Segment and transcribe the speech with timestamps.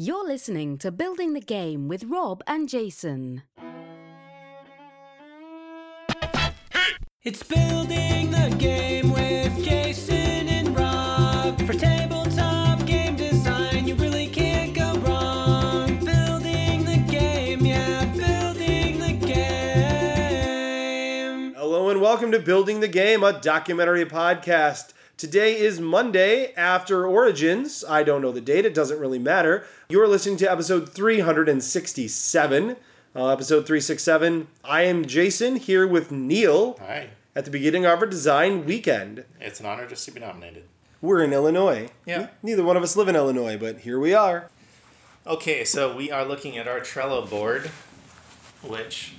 [0.00, 3.42] You're listening to Building the Game with Rob and Jason.
[7.24, 11.60] It's building the game with Jason and Rob.
[11.66, 15.88] For tabletop game design, you really can't go wrong.
[16.04, 20.44] Building the game, yeah, building the game.
[21.54, 24.92] Hello and welcome to Building the Game, a documentary podcast.
[25.18, 27.84] Today is Monday after Origins.
[27.88, 29.64] I don't know the date, it doesn't really matter.
[29.88, 32.76] You're listening to episode 367.
[33.16, 34.46] Uh, episode 367.
[34.62, 37.10] I am Jason here with Neil Hi.
[37.34, 39.24] at the beginning of our design weekend.
[39.40, 40.68] It's an honor just to be nominated.
[41.02, 41.90] We're in Illinois.
[42.06, 42.28] Yeah.
[42.40, 44.50] Neither one of us live in Illinois, but here we are.
[45.26, 47.72] Okay, so we are looking at our Trello board,
[48.62, 49.14] which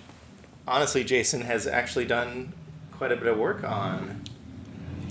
[0.66, 2.54] honestly Jason has actually done
[2.94, 4.24] quite a bit of work on.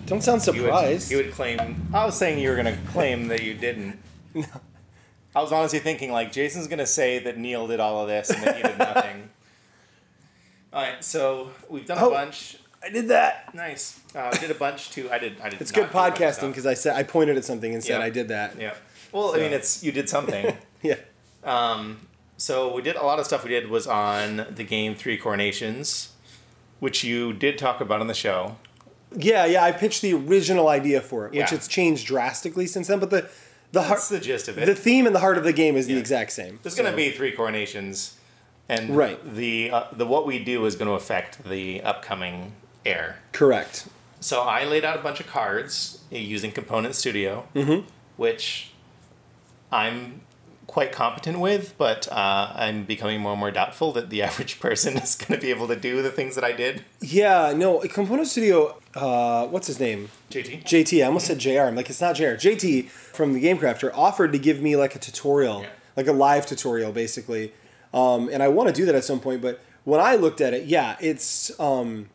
[0.08, 1.10] Don't sound You would, surprised.
[1.10, 1.88] you would claim.
[1.92, 3.98] I was saying you were going to claim that you didn't.
[5.36, 8.30] I was honestly thinking, like, Jason's going to say that Neil did all of this
[8.30, 9.28] and that you did nothing.
[10.72, 12.08] all right, so we've done Oh.
[12.08, 12.56] a bunch.
[12.82, 13.54] I did that.
[13.54, 14.00] Nice.
[14.14, 15.10] Uh, we did a bunch too.
[15.10, 15.40] I did.
[15.40, 15.60] I did.
[15.60, 17.82] It's good do a bunch of podcasting because I said I pointed at something and
[17.82, 18.04] said Yeah.
[18.06, 18.58] I did that.
[18.58, 18.74] Yeah.
[19.10, 20.56] Well, I mean, it's you did something.
[20.80, 20.94] Yeah.
[21.42, 25.16] Um, so we did a lot of stuff we did was on the game Three
[25.18, 26.10] Coronations,
[26.78, 28.58] which you did talk about on the show.
[29.16, 29.64] Yeah, yeah.
[29.64, 31.54] I pitched the original idea for it, which Yeah.
[31.54, 32.98] it's changed drastically since then.
[32.98, 33.28] But the
[33.72, 34.64] the heart, That's the gist of it.
[34.66, 36.58] the theme and the heart of the game is the exact same.
[36.62, 38.14] There's going to be three coronations,
[38.68, 39.18] and Right.
[39.34, 42.52] the uh, the what we do is going to affect the upcoming
[42.86, 43.18] heir.
[43.32, 43.86] correct.
[44.20, 47.86] So I laid out a bunch of cards using Component Studio, Mm-hmm.
[48.16, 48.70] which
[49.70, 50.22] I'm
[50.68, 54.96] quite competent with, but uh, I'm becoming more and more doubtful that the average person
[54.96, 56.84] is going to be able to do the things that I did.
[57.00, 57.80] Yeah, no.
[57.80, 58.76] Component Studio.
[58.94, 60.10] Uh, what's his name?
[60.30, 60.62] JT.
[60.64, 61.02] JT.
[61.02, 61.62] I almost said JR.
[61.62, 62.36] I'm like, it's not JR.
[62.36, 65.68] JT from the Game Crafter offered to give me like a tutorial, Yeah.
[65.96, 67.52] like a live tutorial, basically.
[67.92, 69.40] Um, and I want to do that at some point.
[69.42, 72.10] But when I looked at it, yeah, it's um,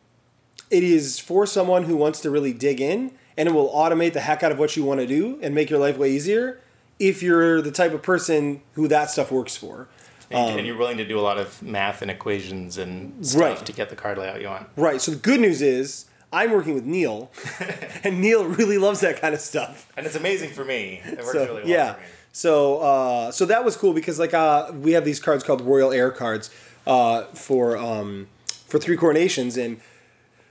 [0.70, 4.20] it is for someone who wants to really dig in, and it will automate the
[4.20, 6.60] heck out of what you want to do and make your life way easier.
[6.98, 9.88] If you're the type of person who that stuff works for.
[10.30, 13.66] And, and you're willing to do a lot of math and equations and stuff Right.
[13.66, 14.68] to get the card layout you want.
[14.74, 15.00] Right.
[15.00, 17.30] So the good news is I'm working with Neil,
[18.04, 19.92] and Neil really loves that kind of stuff.
[19.96, 21.00] And it's amazing for me.
[21.04, 21.92] It works So really well yeah.
[21.94, 22.06] for me.
[22.32, 25.92] So uh, so that was cool because like uh, we have these cards called Royal
[25.92, 26.50] Heir cards
[26.86, 28.26] uh, for um,
[28.66, 29.80] for three coronations and.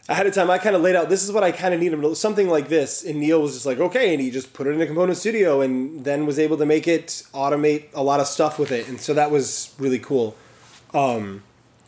[0.10, 1.08] Ahead of time, I kind of laid out.
[1.08, 3.54] This is what I kind of need him to something like this, and Neil was
[3.54, 6.38] just like, "Okay," and he just put it in a component studio, and then was
[6.38, 9.74] able to make it automate a lot of stuff with it, and so that was
[9.80, 10.36] really cool.
[10.94, 11.44] Um,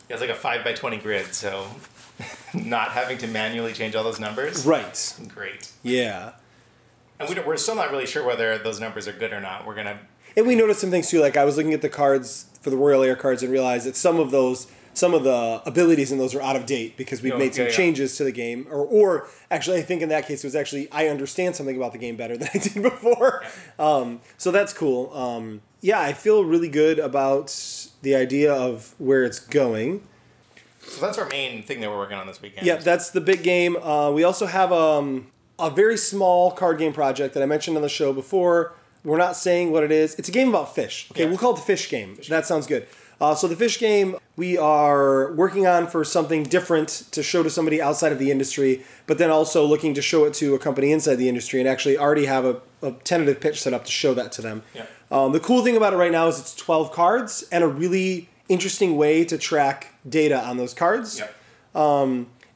[0.08, 1.66] it's like a 5 by 20 grid, so
[2.54, 4.64] not having to manually change all those numbers.
[4.64, 5.14] Right?
[5.28, 5.70] Great.
[5.82, 6.32] Yeah.
[7.18, 9.66] And we don't, we're still not really sure whether those numbers are good or not.
[9.66, 9.98] We're to.
[10.36, 11.20] And we noticed some things too.
[11.20, 13.96] Like I was looking at the cards for the Royal Heir cards and realized that
[13.96, 14.66] some of those,
[14.96, 17.64] some of the abilities in those are out of date because we've Yeah, made some
[17.64, 17.76] yeah, yeah.
[17.76, 18.66] changes to the game.
[18.70, 21.92] Or, or actually, I think in that case it was actually I understand something about
[21.92, 23.44] the game better than I did before.
[23.78, 25.12] Um, so that's cool.
[25.14, 27.54] Um, yeah, I feel really good about
[28.02, 30.02] the idea of where it's going.
[30.80, 32.66] So that's our main thing that we're working on this weekend.
[32.66, 33.76] Yeah, that's the big game.
[33.76, 35.26] Uh, we also have um,
[35.58, 38.72] a very small card game project that I mentioned on the show before.
[39.04, 40.14] We're not saying what it is.
[40.14, 41.08] It's a game about fish.
[41.12, 41.28] Okay, Yeah.
[41.28, 42.18] we'll call it the fish game.
[42.28, 42.86] that sounds good.
[43.20, 47.48] Uh, so the fish game we are working on for something different to show to
[47.50, 50.92] somebody outside of the industry, but then also looking to show it to a company
[50.92, 54.12] inside the industry and actually already have a, a tentative pitch set up to show
[54.14, 54.62] that to them.
[54.74, 54.86] Yeah.
[55.10, 58.28] Um, the cool thing about it right now is it's 12 cards and a really
[58.48, 61.18] interesting way to track data on those cards.
[61.18, 61.34] Yep.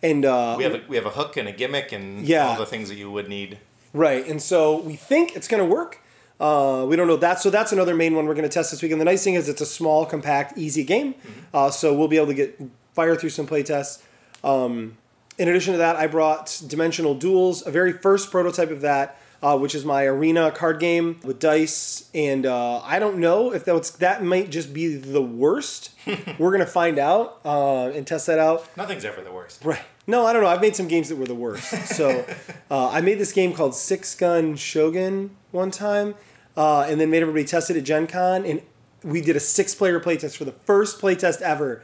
[0.03, 2.49] And uh, We have a, we have a hook and a gimmick and Yeah.
[2.49, 3.59] all the things that you would need.
[3.93, 6.01] Right, and so we think it's going to work.
[6.41, 8.81] Uh, we don't know that, so that's another main one we're going to test this
[8.83, 8.93] week.
[8.93, 11.15] And the nice thing is, it's a small, compact, easy game,
[11.53, 12.61] uh, so we'll be able to get
[12.95, 14.03] fire through some play tests.
[14.43, 14.97] Um,
[15.39, 19.57] in addition to that, I brought Dimensional Duels, a very first prototype of that, uh,
[19.57, 22.11] which is my arena card game with dice.
[22.15, 25.91] And uh, I don't know if that's that might just be the worst.
[26.39, 28.69] we're going to find out uh, and test that out.
[28.77, 29.65] Nothing's ever the worst.
[29.65, 29.81] Right.
[30.07, 30.49] No, I don't know.
[30.49, 31.71] I've made some games that were the worst.
[31.95, 32.27] So
[32.71, 36.15] uh, I made this game called Six Gun Shogun one time,
[36.57, 38.63] uh, and then made everybody test it at Gen Con, and
[39.03, 41.83] we did a six-player playtest for the first playtest ever.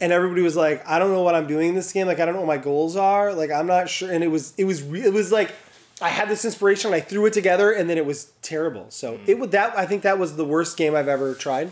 [0.00, 2.06] And everybody was like, "I don't know what I'm doing in this game.
[2.06, 3.32] Like, I don't know what my goals are.
[3.32, 5.52] Like, I'm not sure." And it was, it was, re- it was like,
[6.00, 8.86] I had this inspiration, and I threw it together, and then it was terrible.
[8.90, 11.70] So it would that I think that was the worst game I've ever tried.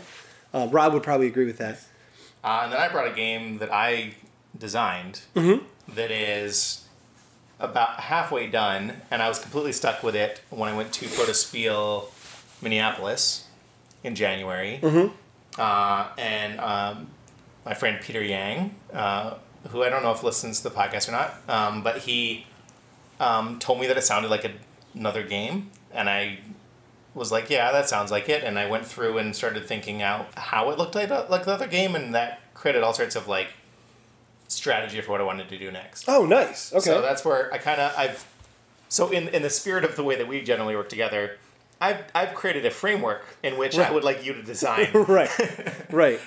[0.53, 1.79] Uh, Rob would probably agree with that.
[2.43, 4.15] Uh, and then I brought a game that I
[4.57, 5.65] designed Mm-hmm.
[5.95, 6.83] that is
[7.59, 12.09] about halfway done, and I was completely stuck with it when I went to Protospiel
[12.61, 13.45] Minneapolis.
[14.03, 15.11] in January, Mm-hmm.
[15.59, 17.07] uh, and um,
[17.65, 19.33] my friend Peter Yang, uh,
[19.69, 22.45] who I don't know if listens to the podcast or not, um, but he
[23.19, 24.51] um, told me that it sounded like a,
[24.93, 26.39] another game, and I
[27.15, 30.27] was like, "Yeah, that sounds like it." And I went through and started thinking out
[30.37, 33.49] how it looked like like the other game, and that created all sorts of like
[34.47, 36.05] strategy for what I wanted to do next.
[36.07, 36.71] Oh, nice.
[36.71, 36.81] Okay.
[36.81, 38.25] So that's where I kind of I've
[38.89, 41.37] so in in the spirit of the way that we generally work together,
[41.79, 44.89] I've I've created a framework in which I would like you to design.
[44.93, 45.29] right,
[45.91, 46.19] right.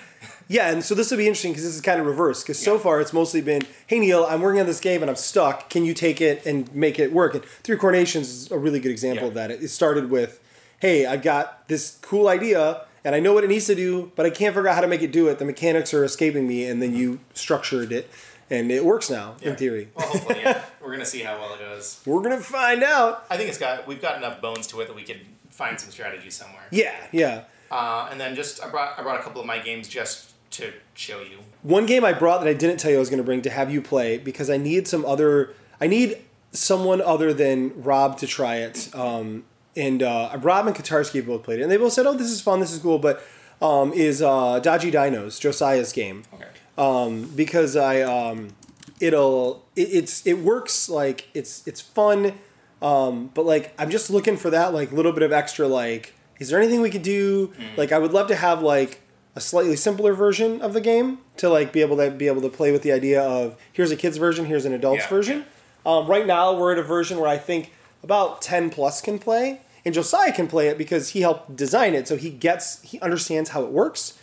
[0.49, 2.45] Yeah, and so this will be interesting because this is kind of reversed.
[2.45, 5.17] Because so far it's mostly been, "Hey Neil, I'm working on this game and I'm
[5.17, 5.71] stuck.
[5.71, 8.91] Can you take it and make it work?" And Three Coronations is a really good
[8.91, 9.29] example Yeah.
[9.29, 9.51] of that.
[9.53, 10.41] It it started with,
[10.81, 14.27] "Hey, I've got this cool idea and I know what it needs to do, but
[14.27, 15.39] I can't figure out how to make it do it.
[15.39, 18.11] The mechanics are escaping me." And then you structured it,
[18.51, 19.89] and it works now in theory.
[19.95, 20.63] Well, hopefully, yeah.
[20.83, 22.01] We're gonna see how well it goes.
[22.05, 23.25] We're gonna find out.
[23.31, 25.21] I think it's got we've got enough bones to it that we could
[25.61, 26.67] find some strategy somewhere.
[26.71, 27.45] Yeah, yeah.
[27.71, 30.73] Uh, and then just I brought I brought a couple of my games just to
[30.95, 31.39] show you.
[31.63, 33.51] One game I brought that I didn't tell you I was going to bring to
[33.51, 35.55] have you play because I need some other.
[35.81, 36.19] I need
[36.53, 38.89] someone other than Rob to try it.
[38.95, 39.45] Um,
[39.77, 42.41] and uh, Rob and Katarski both played it, and they both said, "Oh, this is
[42.41, 42.59] fun.
[42.61, 43.23] This is cool." But
[43.63, 46.49] um, is uh, Dodgy Dinos Josiah's game Okay.
[46.77, 48.49] um, because I um,
[49.01, 52.35] it'll it, it's it works like it's it's fun,
[52.83, 56.49] um, but like I'm just looking for that like little bit of extra like is
[56.49, 59.03] there anything we could do like I would love to have like
[59.37, 62.49] a slightly simpler version of the game to like be able to be able to
[62.49, 65.45] play with the idea of here's a kids version here's an adults Yeah, version.
[65.87, 67.73] Um, right now we're at a version where I think
[68.03, 69.61] about ten plus can play.
[69.83, 73.51] And Josiah can play it because he helped design it, so he gets he understands
[73.51, 74.19] how it works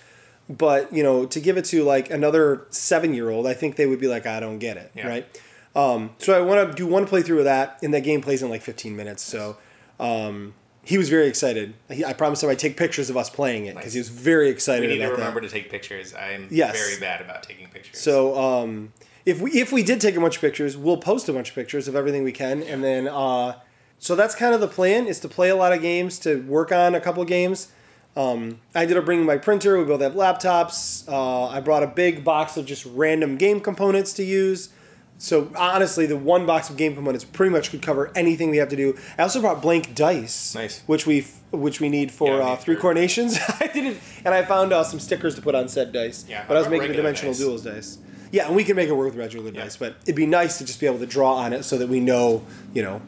[0.49, 3.85] but you know to give it to like another seven year old i think they
[3.85, 5.07] would be like i don't get it Yeah.
[5.07, 5.41] right
[5.77, 8.49] um, so i want to do one playthrough of that and that game plays in
[8.49, 9.57] like 15 minutes so
[9.99, 10.53] um,
[10.83, 13.75] he was very excited he, i promised him i'd take pictures of us playing it
[13.75, 16.13] because he was very excited We need to remember that to take pictures.
[16.13, 16.77] I'm Yes.
[16.77, 17.97] very bad about taking pictures.
[17.99, 18.91] so um,
[19.25, 21.55] if we if we did take a bunch of pictures we'll post a bunch of
[21.55, 23.53] pictures of everything we can and then uh,
[23.99, 26.71] so that's kind of the plan is to play a lot of games to work
[26.71, 27.71] on a couple of games
[28.15, 29.77] um, I ended up bringing my printer.
[29.77, 31.07] We both have laptops.
[31.07, 34.69] Uh, I brought a big box of just random game components to use.
[35.19, 38.69] So honestly, the one box of game components pretty much could cover anything we have
[38.69, 38.95] to do.
[39.17, 40.81] I also brought blank dice, Nice.
[40.85, 41.21] which we
[41.51, 43.37] which we need for Yeah, uh, three coronations.
[43.59, 46.25] I didn't, and I found uh, some stickers to put on said dice.
[46.29, 47.39] Yeah, but I was making the dimensional dice.
[47.39, 47.97] duels dice.
[48.31, 49.63] Yeah, and we can make it work with regular Yeah.
[49.63, 51.87] dice, but it'd be nice to just be able to draw on it so that
[51.87, 52.43] we know,
[52.73, 53.01] you know,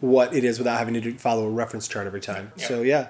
[0.00, 2.52] what it is without having to follow a reference chart every time.
[2.56, 2.66] Yeah.
[2.66, 3.08] So yeah.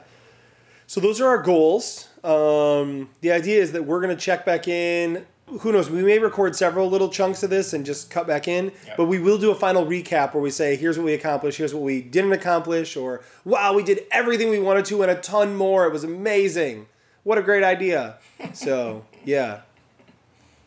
[0.87, 2.09] So those are our goals.
[2.23, 5.27] Um, the idea is that we're going to check back in.
[5.61, 5.91] Who knows?
[5.91, 8.95] We may record several little chunks of this and just cut back in, Yeah.
[8.97, 11.59] but we will do a final recap where we say, "Here's what we accomplished.
[11.59, 15.15] Here's what we didn't accomplish," or "Wow, we did everything we wanted to and a
[15.15, 15.87] ton more.
[15.87, 16.87] It was amazing.
[17.25, 18.17] What a great idea!"
[18.53, 19.61] so yeah.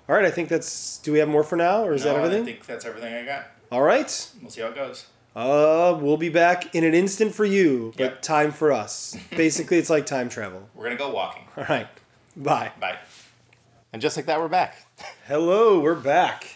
[0.10, 0.98] All right, I think that's.
[0.98, 2.42] Do we have more for now, or is No, that everything?
[2.42, 3.45] I think that's everything I got.
[3.72, 4.30] All right.
[4.42, 5.06] We'll see how it goes.
[5.33, 8.22] Uh, we'll be back in an instant for you, but Yep.
[8.22, 9.16] time for us.
[9.38, 10.68] Basically, it's like time travel.
[10.75, 11.44] We're gonna go walking.
[11.56, 11.88] All right.
[12.36, 12.72] Bye.
[12.81, 12.98] Bye.
[13.94, 14.86] And just like that, we're back.
[15.28, 16.56] Hello, we're back.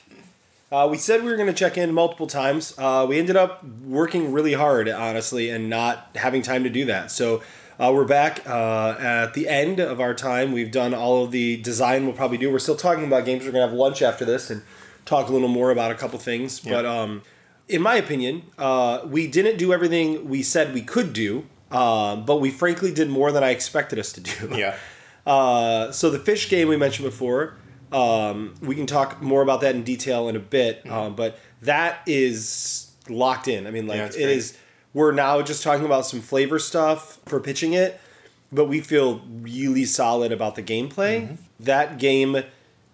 [0.71, 2.73] Uh, we said we were going to check in multiple times.
[2.77, 7.11] Uh, we ended up working really hard, honestly, and not having time to do that.
[7.11, 7.43] So
[7.77, 10.53] uh, we're back uh, at the end of our time.
[10.53, 12.49] We've done all of the design we'll probably do.
[12.49, 13.43] We're still talking about games.
[13.43, 14.63] We're going to have lunch after this and
[15.03, 16.61] talk a little more about a couple things.
[16.61, 17.21] But um,
[17.67, 22.37] in my opinion, uh, we didn't do everything we said we could do, uh, but
[22.37, 24.55] we frankly did more than I expected us to do.
[24.55, 24.77] Yeah.
[25.25, 27.55] Uh, so the fish game we mentioned before,
[27.91, 30.89] um, we can talk more about that in detail in a bit.
[30.89, 33.65] Um, but that is locked in.
[33.67, 34.57] I mean, like Yeah, it is.
[34.93, 37.99] We're now just talking about some flavor stuff for pitching it,
[38.51, 41.21] but we feel really solid about the gameplay.
[41.23, 41.35] Mm-hmm.
[41.59, 42.43] That game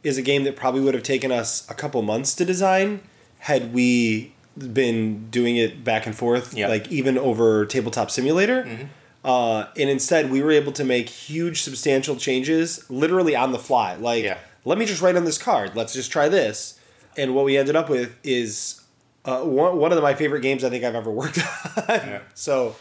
[0.03, 3.01] is a game that probably would have taken us a couple months to design
[3.39, 6.67] had we been doing it back and forth, Yeah.
[6.69, 8.63] like even over Tabletop Simulator.
[8.63, 8.83] Mm-hmm.
[9.23, 13.95] Uh, and instead, we were able to make huge, substantial changes literally on the fly.
[13.95, 14.37] Like, Yeah.
[14.65, 15.75] let me just write on this card.
[15.75, 16.79] Let's just try this.
[17.17, 18.81] And what we ended up with is
[19.25, 21.83] uh, one, one of my favorite games I think I've ever worked on.
[21.87, 22.19] Yeah.
[22.33, 22.75] So,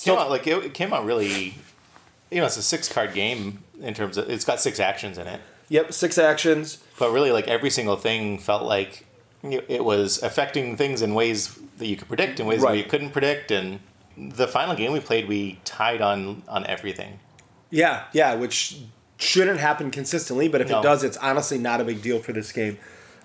[0.00, 1.56] Came out like it, it came out really.
[2.30, 5.26] You know, it's a six card game in terms of it's got six actions in
[5.26, 6.78] it, yep, six actions.
[7.00, 9.04] but really like every single thing felt like
[9.42, 13.10] it was affecting things in ways that you could predict, in ways that you couldn't
[13.10, 13.80] predict, and
[14.34, 17.20] the final game we played, we tied on on everything.
[17.70, 18.78] Yeah, yeah, which
[19.18, 20.80] shouldn't happen consistently, but if No.
[20.80, 22.78] it does, it's honestly not a big deal for this game.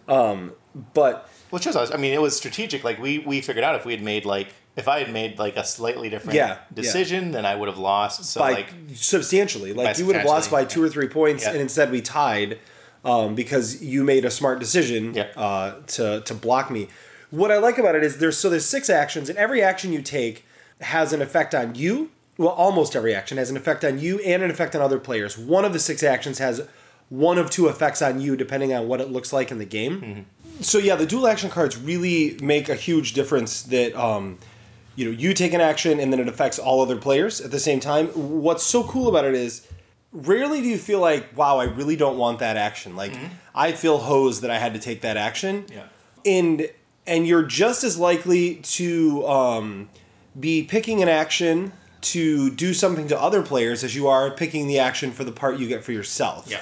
[0.07, 0.53] Um,
[0.93, 2.83] but Which was, I mean, it was strategic.
[2.83, 5.55] Like we we figured out if we had made like if I had made like
[5.55, 6.57] a slightly different Yeah, yeah.
[6.73, 8.25] decision, then I would have lost.
[8.25, 9.71] So by like, substantially.
[9.71, 11.51] Like you would have lost by two or three points, Yeah.
[11.51, 12.59] and instead we tied
[13.05, 15.27] um, because you made a smart decision Yeah.
[15.37, 16.87] uh, to to block me.
[17.29, 20.01] What I like about it is there's so there's six actions, and every action you
[20.01, 20.45] take
[20.83, 22.11] has an effect on you.
[22.37, 25.37] Well, almost every action has an effect on you and an effect on other players.
[25.37, 26.67] One of the six actions has
[27.09, 30.25] one of two effects on you, depending on what it looks like in the game.
[30.61, 33.61] So yeah, the dual action cards really make a huge difference.
[33.63, 34.39] That um,
[34.95, 37.59] you know, you take an action and then it affects all other players at the
[37.59, 38.07] same time.
[38.09, 39.67] What's so cool about it is
[40.11, 42.95] rarely do you feel like, wow, I really don't want that action.
[42.95, 43.13] Like
[43.53, 45.65] I feel hosed that I had to take that action.
[45.71, 45.87] Yeah.
[46.25, 46.69] And
[47.05, 49.89] and you're just as likely to um,
[50.39, 54.79] be picking an action to do something to other players as you are picking the
[54.79, 56.47] action for the part you get for yourself.
[56.49, 56.59] yeah,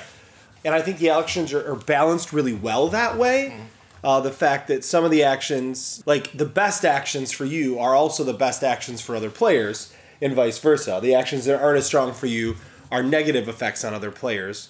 [0.64, 3.58] And I think the actions are, are balanced really well that way.
[4.04, 7.96] Uh, the fact that some of the actions, like the best actions for you, are
[7.96, 11.00] also the best actions for other players, and vice versa.
[11.02, 12.56] The actions that aren't as strong for you
[12.92, 14.70] are negative effects on other players.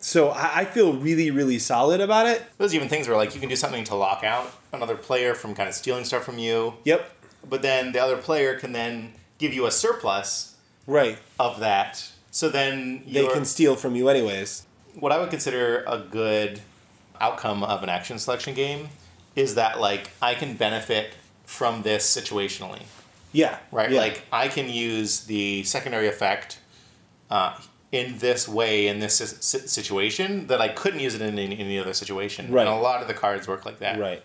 [0.00, 2.42] So I, I feel really, really solid about it.
[2.56, 5.54] there's even things where like you can do something to lock out another player from
[5.54, 7.14] kind of stealing stuff from you, Yep.
[7.46, 10.54] But then the other player can then give you a surplus
[10.86, 11.18] Right.
[11.38, 12.10] of that.
[12.30, 14.64] So then They can steal from you anyways.
[14.94, 16.60] what I would consider a good
[17.20, 18.88] outcome of an action selection game
[19.36, 21.14] is that like I can benefit
[21.44, 22.82] from this situationally,
[23.32, 23.58] Yeah.
[23.70, 23.90] right?
[23.90, 24.00] Yeah.
[24.00, 26.58] Like I can use the secondary effect
[27.30, 27.54] uh,
[27.92, 31.58] in this way in this si- si- situation that I couldn't use it in any,
[31.58, 32.50] any other situation.
[32.52, 32.66] Right.
[32.66, 33.98] And a lot of the cards work like that.
[33.98, 34.22] Right.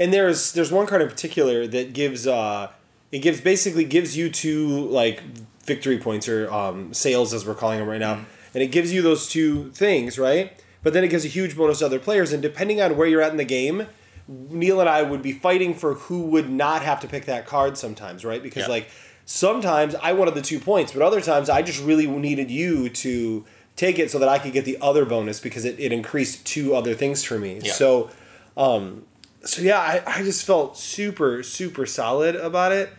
[0.00, 2.70] And there's there's one card in particular that gives uh
[3.12, 5.22] it gives basically gives you two like
[5.64, 8.24] victory points or um sales as we're calling them right now.
[8.54, 10.52] And it gives you those two things, right?
[10.82, 13.20] But then it gives a huge bonus to other players and depending on where you're
[13.20, 13.86] at in the game,
[14.26, 17.76] Neil and I would be fighting for who would not have to pick that card
[17.76, 18.42] sometimes, right?
[18.42, 18.70] Because Yeah.
[18.70, 18.88] like
[19.26, 23.44] sometimes I wanted the two points, but other times I just really needed you to
[23.76, 26.74] take it so that I could get the other bonus because it, it increased two
[26.74, 27.60] other things for me.
[27.62, 27.72] Yeah.
[27.72, 28.10] So
[28.56, 29.04] um
[29.44, 32.90] so yeah, I, I just felt super, super solid about it.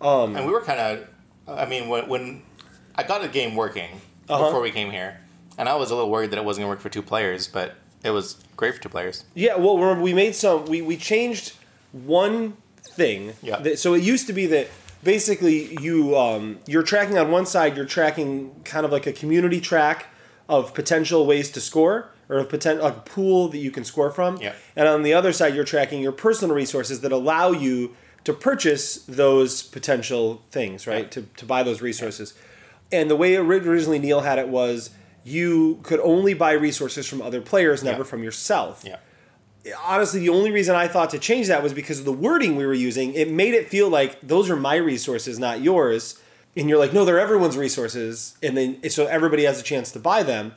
[0.00, 1.08] And we were kind of,
[1.58, 2.42] I mean, when, when
[2.94, 4.44] I got the game working Uh-huh.
[4.46, 5.20] before we came here,
[5.56, 7.48] and I was a little worried that it wasn't going to work for two players,
[7.48, 9.24] but it was great for two players.
[9.34, 10.66] Yeah, well, remember we made some.
[10.66, 11.54] We we changed
[11.92, 13.32] one thing.
[13.42, 13.58] Yeah.
[13.58, 14.68] That, so it used to be that
[15.02, 17.76] basically you um, you're tracking on one side.
[17.76, 20.06] You're tracking kind of like a community track
[20.48, 24.10] of potential ways to score or a potential like a pool that you can score
[24.10, 24.36] from.
[24.40, 24.52] Yeah.
[24.76, 27.94] And on the other side, you're tracking your personal resources that allow you
[28.24, 31.04] to purchase those potential things, right?
[31.04, 31.10] Yeah.
[31.10, 32.34] To to buy those resources.
[32.92, 34.90] And the way originally Neil had it was
[35.24, 38.04] you could only buy resources from other players, never Yeah.
[38.04, 38.96] from yourself Yeah.
[39.86, 42.64] honestly, the only reason I thought to change that was because of the wording we
[42.64, 43.12] were using.
[43.14, 46.18] It made it feel like those are my resources, not yours.
[46.56, 49.98] And you're like, no, they're everyone's resources, and then so everybody has a chance to
[50.00, 50.54] buy them.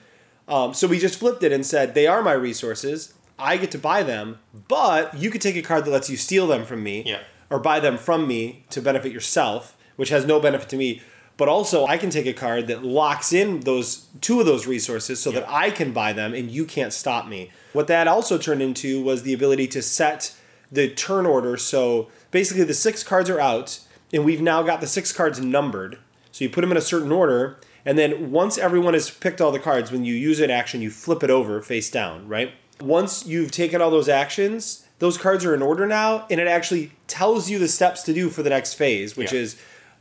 [0.47, 3.13] Um, so we just flipped it and said they are my resources.
[3.39, 6.47] I get to buy them, but you could take a card that lets you steal
[6.47, 7.19] them from me, Yeah.
[7.49, 11.01] or buy them from me to benefit yourself, which has no benefit to me.
[11.37, 15.19] But also, I can take a card that locks in those two of those resources
[15.19, 17.49] so that I can buy them and you can't stop me.
[17.73, 20.35] What that also turned into was the ability to set
[20.71, 21.57] the turn order.
[21.57, 23.79] So basically, the six cards are out,
[24.13, 25.97] and we've now got the six cards numbered.
[26.31, 29.51] So you put them in a certain order, and then once everyone has picked all
[29.51, 32.51] the cards, when you use an action, you flip it over face down, right?
[32.79, 36.91] Once you've taken all those actions, those cards are in order now, and it actually
[37.07, 39.39] tells you the steps to do for the next phase, which Yeah.
[39.41, 39.55] is,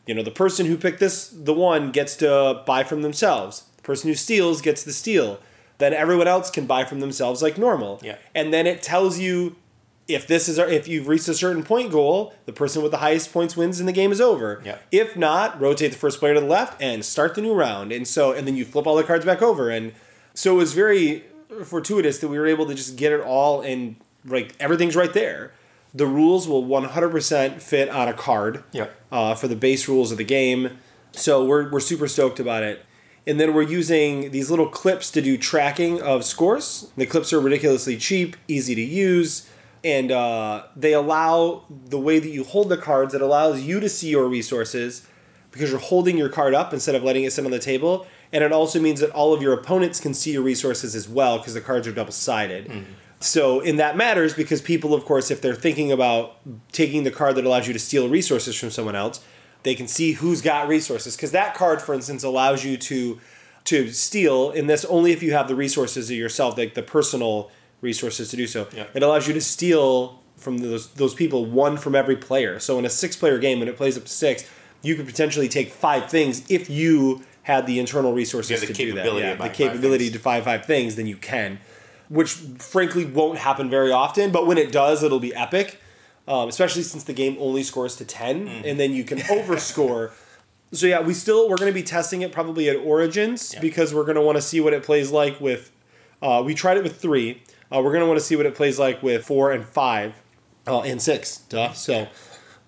[0.06, 3.64] you know, the person who picked this, the one, gets to buy from themselves.
[3.76, 5.38] The person who steals gets the steal.
[5.78, 8.00] Then everyone else can buy from themselves like normal.
[8.02, 8.16] Yeah.
[8.34, 9.56] And then it tells you
[10.14, 12.98] if this is our, if you've reached a certain point goal, the person with the
[12.98, 14.60] highest points wins and the game is over.
[14.64, 14.78] Yeah.
[14.92, 17.92] If not, rotate the first player to the left and start the new round.
[17.92, 19.70] And so and then you flip all the cards back over.
[19.70, 19.92] And
[20.34, 21.24] so it was very
[21.64, 25.52] fortuitous that we were able to just get it all and like everything's right there.
[25.92, 28.88] The rules will 100% fit on a card Yeah.
[29.10, 30.78] uh, for the base rules of the game.
[31.12, 32.84] So we're, we're super stoked about it.
[33.26, 36.90] And then we're using these little clips to do tracking of scores.
[36.96, 39.48] The clips are ridiculously cheap, easy to use,
[39.82, 43.88] and uh, they allow the way that you hold the cards, it allows you to
[43.88, 45.06] see your resources
[45.50, 48.06] because you're holding your card up instead of letting it sit on the table.
[48.32, 51.38] And it also means that all of your opponents can see your resources as well
[51.38, 52.70] because the cards are double sided.
[53.18, 56.36] So, and that matters because people, of course, if they're thinking about
[56.72, 59.22] taking the card that allows you to steal resources from someone else,
[59.62, 61.16] they can see who's got resources.
[61.16, 63.20] Because that card, for instance, allows you to
[63.64, 67.50] to steal, and this only if you have the resources of yourself, like the personal
[67.80, 68.68] resources to do so.
[68.74, 68.86] Yeah.
[68.94, 72.58] It allows you to steal from those those people one from every player.
[72.58, 74.48] So in a six player game, when it plays up to six,
[74.82, 78.94] you could potentially take five things if you had the internal resources the to do
[78.94, 79.04] that.
[79.06, 81.58] Yeah, the buying five capability to buy five things, then you can,
[82.08, 84.30] which frankly won't happen very often.
[84.30, 85.80] But when it does, it'll be epic,
[86.28, 88.62] um, especially since the game only scores to 10 Mm.
[88.64, 90.10] and then you can overscore.
[90.72, 93.60] So yeah, we still we're going to be testing it probably at Origins Yeah.
[93.60, 95.72] because we're going to want to see what it plays like with.
[96.22, 97.42] Uh, we tried it with three.
[97.72, 100.14] Uh, we're going to want to see what it plays like with four and five,
[100.66, 101.38] uh, and six.
[101.48, 101.72] Duh.
[101.72, 102.08] So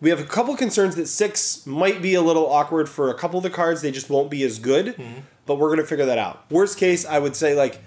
[0.00, 3.38] we have a couple concerns that six might be a little awkward for a couple
[3.38, 3.82] of the cards.
[3.82, 5.00] They just won't be as good.
[5.46, 6.44] But we're going to figure that out.
[6.50, 7.80] Worst case, I would say like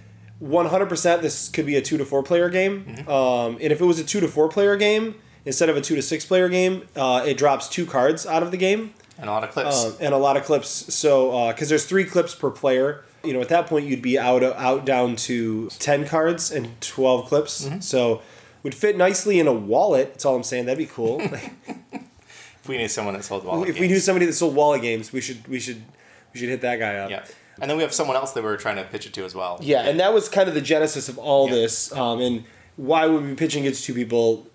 [0.43, 3.05] 100% this could be a two to four player game.
[3.07, 5.95] Um, and if it was a two to four player game instead of a two
[5.95, 9.31] to six player game, uh, it drops two cards out of the game And a
[9.33, 9.85] lot of clips.
[9.85, 10.93] um, and a lot of clips.
[10.93, 14.43] So because there's three clips per player, you know, at that point you'd be out
[14.43, 17.65] out down to ten cards and twelve clips.
[17.65, 17.79] Mm-hmm.
[17.79, 18.21] So
[18.63, 20.13] would fit nicely in a wallet.
[20.13, 20.65] That's all I'm saying.
[20.65, 21.19] That'd be cool.
[21.21, 25.13] if we need someone that sold wallet if we knew somebody that sold wallet games,
[25.13, 25.83] we should we should
[26.33, 27.09] we should hit that guy up.
[27.09, 27.25] Yeah.
[27.61, 29.59] And then we have someone else that we're trying to pitch it to as well.
[29.61, 31.55] Yeah, and that was kind of the genesis of all Yeah.
[31.55, 31.91] this.
[31.93, 32.43] Um, and
[32.75, 34.47] why would we be pitching it to two people?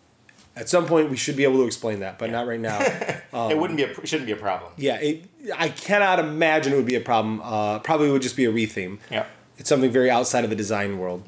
[0.56, 2.78] At some point, we should be able to explain that, but not right now.
[3.50, 4.72] it wouldn't be a, shouldn't be a problem.
[4.76, 5.24] yeah, it,
[5.56, 7.40] I cannot imagine it would be a problem.
[7.42, 8.98] Uh, probably would just be a retheme.
[9.10, 9.26] Yeah.
[9.58, 11.22] It's something very outside of the design world.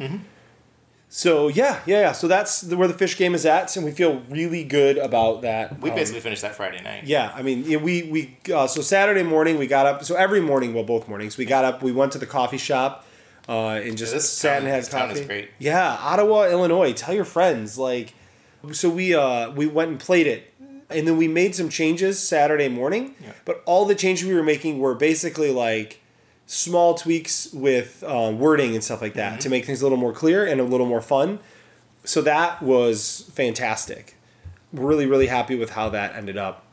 [1.09, 2.13] So yeah, yeah, yeah.
[2.13, 5.43] So that's the, where the fish game is at, and we feel really good about
[5.43, 5.79] that.
[5.81, 7.05] We Um, basically finished that Friday night.
[7.05, 10.05] yeah, I mean, yeah, we we uh, so Saturday morning we got up.
[10.05, 11.83] So every morning, well, both mornings, we got up.
[11.83, 13.05] We went to the coffee shop,
[13.47, 15.21] uh, and just Yeah, this sat town- and had coffee.
[15.21, 15.51] is great.
[15.59, 16.95] Yeah, Ottawa, Illinois.
[16.95, 17.77] Tell your friends.
[17.77, 18.15] Like,
[18.71, 20.53] so we uh we went and played it,
[20.91, 23.15] and then we made some changes Saturday morning.
[23.21, 23.33] Yeah.
[23.45, 26.01] But all the changes we were making were basically like
[26.47, 29.39] small tweaks with um, wording and stuff like that Mm-hmm.
[29.41, 31.39] to make things a little more clear and a little more fun.
[32.05, 34.17] So that was fantastic.
[34.73, 36.65] Really, really happy with how that ended up.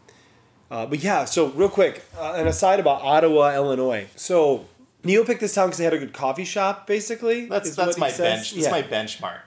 [0.72, 4.08] Uh, but yeah, so real quick, uh, an aside about Ottawa, Illinois.
[4.16, 4.66] So
[5.04, 7.46] Neil picked this town because they had a good coffee shop, basically.
[7.46, 8.20] That's that's my says.
[8.20, 8.52] bench.
[8.54, 8.72] That's Yeah.
[8.72, 9.40] my benchmark.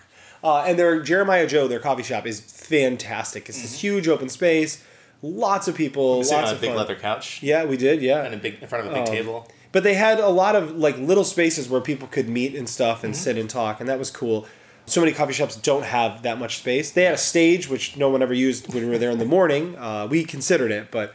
[0.44, 3.48] Uh, and their Jeremiah Joe, their coffee shop, is fantastic.
[3.48, 4.83] It's this huge open space,
[5.22, 6.31] lots of people, Mm-hmm.
[6.31, 6.76] Lots on a of big fun.
[6.78, 8.02] leather couch Yeah, we did.
[8.02, 9.12] Yeah, and a big in front of a big Oh.
[9.12, 9.48] table.
[9.70, 12.98] but they had a lot of like little spaces where people could meet and stuff
[12.98, 13.07] Mm-hmm.
[13.07, 14.46] and sit and talk, and that was cool.
[14.85, 16.90] So many coffee shops don't have that much space.
[16.90, 19.24] They had a stage which no one ever used when we were there in the
[19.38, 19.76] morning.
[19.78, 21.14] Uh, we considered it, but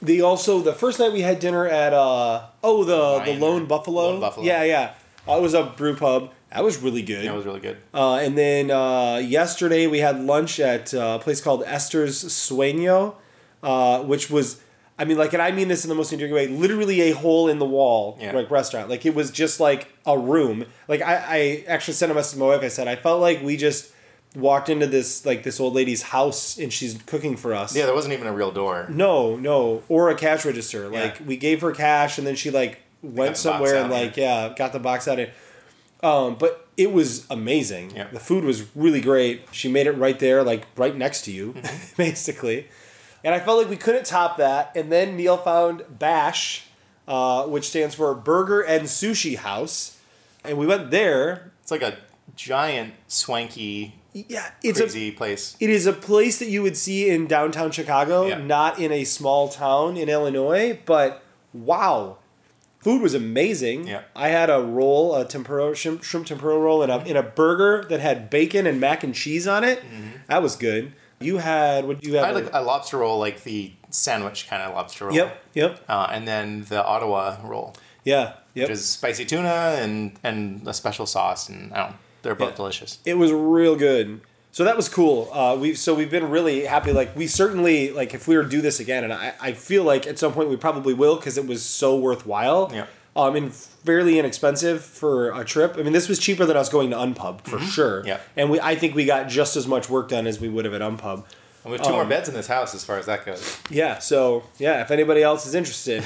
[0.00, 3.66] they also the first night we had dinner at uh oh the Lion the Lone
[3.66, 4.10] Buffalo.
[4.12, 4.46] Lone Buffalo.
[4.46, 4.94] Yeah, yeah.
[5.28, 6.30] Uh, it was a brew pub.
[6.52, 7.26] That was really good.
[7.26, 7.78] That was really good.
[7.94, 13.14] Uh, and then uh, yesterday we had lunch at uh, a place called Esther's Sueño,
[13.62, 14.60] uh, which was,
[14.98, 17.48] I mean, like, and I mean this in the most endearing way, literally a hole
[17.48, 18.32] in the wall, Yeah.
[18.32, 18.90] like restaurant.
[18.90, 20.66] Like it was just like a room.
[20.88, 22.62] Like I, I actually sent a message to my wife.
[22.62, 23.90] I said I felt like we just
[24.34, 27.74] walked into this like this old lady's house and she's cooking for us.
[27.76, 28.86] Yeah, there wasn't even a real door.
[28.90, 30.88] No, no, or a cash register.
[30.88, 31.26] Like Yeah.
[31.26, 34.78] we gave her cash, and then she like went somewhere and like yeah, got the
[34.78, 35.18] box out.
[35.18, 35.30] And,
[36.02, 37.92] um, but it was amazing.
[37.94, 38.08] Yeah.
[38.12, 39.42] The food was really great.
[39.52, 41.96] She made it right there, like right next to you, Mm-hmm.
[41.96, 42.68] basically.
[43.24, 44.72] And I felt like we couldn't top that.
[44.74, 46.66] And then Neil found Bash,
[47.06, 49.98] uh, which stands for Burger and Sushi House,
[50.44, 51.52] and we went there.
[51.62, 51.98] It's like a
[52.34, 55.56] giant, swanky, Yeah, it's a crazy place.
[55.60, 58.38] It is a place that you would see in downtown Chicago, Yeah.
[58.38, 60.78] not in a small town in Illinois.
[60.84, 62.16] But wow,
[62.82, 63.86] food was amazing.
[63.88, 64.02] Yeah.
[64.14, 67.86] I had a roll, a tempura shrimp, shrimp tempura roll, and a in a burger
[67.88, 69.82] that had bacon and mac and cheese on it.
[70.28, 70.92] That was good.
[71.20, 72.24] You had what did you had?
[72.24, 72.36] Mm-hmm.
[72.36, 75.14] I had like a lobster roll, like the sandwich kind of lobster roll.
[75.14, 78.68] yep, yep, Uh, and then the Ottawa roll, yeah, yep.
[78.68, 81.96] which is spicy tuna and and a special sauce, and I don't.
[82.22, 82.56] They're both Yeah.
[82.56, 82.98] delicious.
[83.04, 84.20] It was real good.
[84.52, 85.30] So that was cool.
[85.32, 86.92] Uh, we've so we've been really happy.
[86.92, 89.82] Like we certainly like if we were to do this again, and I, I feel
[89.82, 92.70] like at some point we probably will because it was so worthwhile.
[92.72, 92.86] Yeah.
[93.14, 95.76] Um, and fairly inexpensive for a trip.
[95.78, 97.98] I mean, this was cheaper than us going to Unpub for sure.
[98.00, 98.08] Mm-hmm.
[98.08, 98.20] Yeah.
[98.36, 100.74] And we I think we got just as much work done as we would have
[100.74, 101.24] at Unpub.
[101.64, 103.58] And we have two Um, more beds in this house, as far as that goes.
[103.70, 106.04] Yeah, so yeah, if anybody else is interested,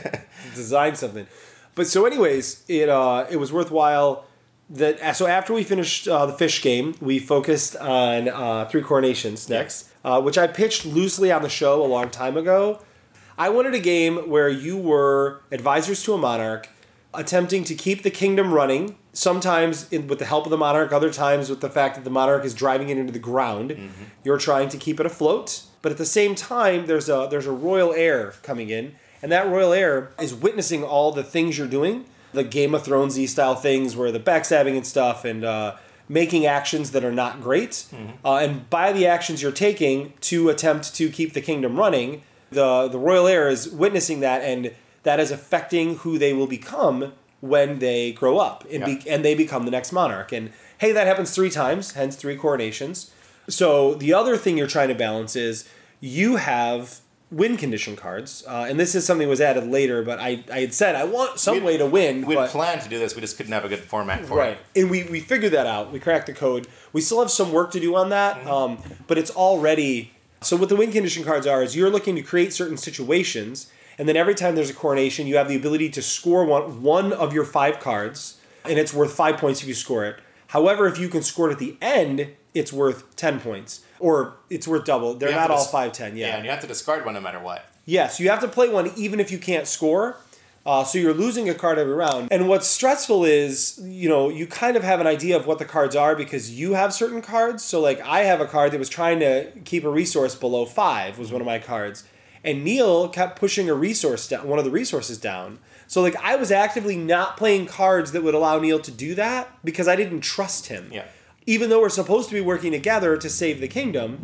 [0.54, 1.26] design something.
[1.74, 4.24] But so, anyways, it uh, it was worthwhile.
[4.70, 9.48] That so after we finished uh, the fish game, we focused on uh, three coronations
[9.48, 12.82] next, uh, which I pitched loosely on the show a long time ago.
[13.38, 16.68] I wanted a game where you were advisors to a monarch,
[17.14, 18.96] attempting to keep the kingdom running.
[19.14, 22.10] Sometimes in, with the help of the monarch, other times with the fact that the
[22.10, 23.90] monarch is driving it into the ground.
[24.22, 27.52] You're trying to keep it afloat, but at the same time, there's a there's a
[27.52, 32.04] royal heir coming in, and that royal heir is witnessing all the things you're doing,
[32.32, 35.76] the Game of Thronesy style things, where the backstabbing and stuff, and uh,
[36.08, 37.86] making actions that are not great,
[38.24, 42.88] uh, and by the actions you're taking to attempt to keep the kingdom running, the
[42.88, 47.78] the royal heir is witnessing that, and that is affecting who they will become when
[47.78, 50.32] they grow up and, be, and they become the next monarch.
[50.32, 53.12] And hey, that happens three times, hence three coronations.
[53.48, 55.68] So the other thing you're trying to balance is
[56.00, 60.02] you have win condition cards, uh, and this is something that was added later.
[60.02, 62.24] But I, I had said I want some We'd- way to win.
[62.26, 64.48] We'd but, planned to do this, we just couldn't have a good format for right,
[64.48, 64.50] it.
[64.50, 65.92] Right, and we we figured that out.
[65.92, 66.66] We cracked the code.
[66.92, 68.48] We still have some work to do on that, Mm-hmm.
[68.50, 70.12] um, but it's already.
[70.40, 74.08] So what the win condition cards are is you're looking to create certain situations, and
[74.08, 77.32] then every time there's a coronation, you have the ability to score one one of
[77.34, 80.16] your five cards, and it's worth five points if you score it.
[80.48, 84.66] However, if you can score it at the end, it's worth ten points, or it's
[84.68, 85.14] worth double.
[85.14, 86.16] They're not all dis- five ten.
[86.16, 87.64] Yeah, and you have to discard one no matter what.
[87.84, 90.16] Yes, you have to play one even if you can't score.
[90.66, 92.28] Uh, so you're losing a card every round.
[92.30, 95.64] And what's stressful is, you know, you kind of have an idea of what the
[95.64, 97.64] cards are because you have certain cards.
[97.64, 101.18] So like I have a card that was trying to keep a resource below five
[101.18, 102.04] was one of my cards,
[102.44, 105.58] and Neil kept pushing a resource down, one of the resources down.
[105.86, 109.48] So like I was actively not playing cards that would allow Neil to do that
[109.64, 110.90] because I didn't trust him.
[110.92, 111.06] Yeah.
[111.48, 114.20] Even though we're supposed to be working together to save the kingdom,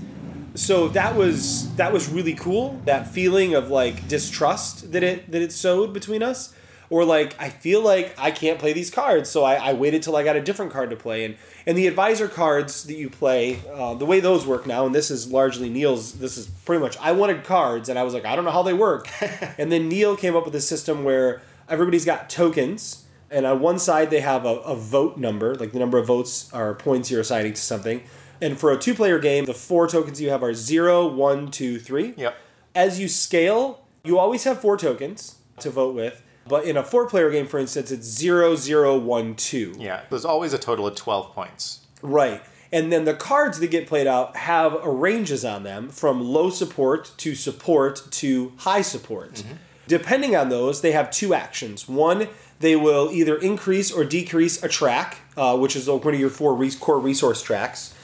[0.54, 5.40] so that was that was really cool that feeling of like distrust that it that
[5.40, 6.54] it sowed between us.
[6.90, 10.14] Or like i feel like i can't play these cards so i, I waited till
[10.16, 11.24] i got a different card to play.
[11.24, 14.94] And and the advisor cards that you play uh, the way those work now and
[14.94, 18.26] this is largely neil's this is pretty much i wanted cards and i was like
[18.26, 19.08] i don't know how they work.
[19.58, 23.03] And then neil came up with a system where everybody's got tokens
[23.34, 26.50] and on one side they have a, a vote number like the number of votes
[26.54, 28.02] or points you're assigning to something
[28.40, 31.78] and for a two player game, the four tokens you have are zero, one, two,
[31.78, 32.14] three.
[32.16, 32.36] Yep.
[32.74, 36.22] As you scale, you always have four tokens to vote with.
[36.46, 39.74] But in a four player game, for instance, it's zero, zero, one, two.
[39.78, 41.86] Yeah, there's always a total of 12 points.
[42.02, 42.42] Right.
[42.70, 47.12] And then the cards that get played out have ranges on them from low support
[47.18, 49.34] to support to high support.
[49.34, 49.54] Mm-hmm.
[49.86, 51.88] Depending on those, they have two actions.
[51.88, 52.28] One,
[52.60, 56.54] they will either increase or decrease a track, uh, which is one of your four
[56.54, 57.94] res- core resource tracks.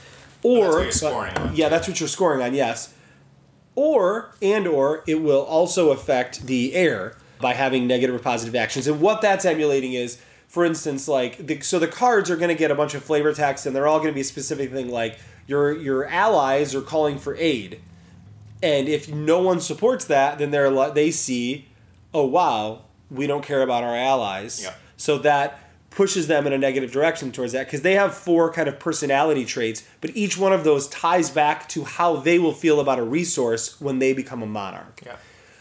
[0.42, 1.56] Or That's what you're scoring on.
[1.56, 2.54] yeah, that's what you're scoring on.
[2.54, 2.94] Yes,
[3.74, 8.86] or and or it will also affect the heir by having negative or positive actions.
[8.86, 12.54] And what that's emulating is, for instance, like the, so the cards are going to
[12.54, 14.90] get a bunch of flavor text, and they're all going to be a specific thing.
[14.90, 17.80] Like your your allies are calling for aid,
[18.62, 21.68] and if no one supports that, then they're they see,
[22.14, 24.62] oh wow, we don't care about our allies.
[24.62, 24.74] Yeah.
[24.96, 25.58] So that
[25.90, 29.44] pushes them in a negative direction towards that because they have four kind of personality
[29.44, 33.02] traits, but each one of those ties back to how they will feel about a
[33.02, 35.02] resource when they become a monarch.
[35.04, 35.16] Yeah.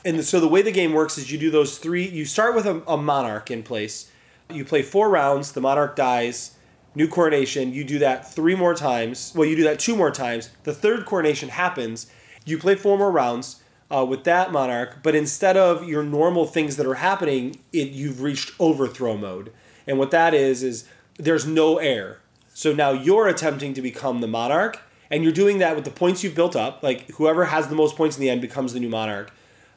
[0.06, 2.08] And so the way the game works is you do those three.
[2.08, 4.12] You start with a, a monarch in place.
[4.50, 5.52] You play four rounds.
[5.52, 6.56] The monarch dies.
[6.96, 7.74] New coronation.
[7.74, 9.34] You do that three more times.
[9.36, 10.50] Well, you do that two more times.
[10.64, 12.10] The third coronation happens.
[12.46, 16.78] You play four more rounds uh, with that monarch, but instead of your normal things
[16.78, 19.52] that are happening, it you've reached overthrow mode.
[19.88, 22.20] And what that is is there's no heir.
[22.54, 26.24] So now you're attempting to become the monarch, and you're doing that with the points
[26.24, 26.84] you've built up.
[26.84, 29.32] Like whoever has the most points in the end becomes the new monarch.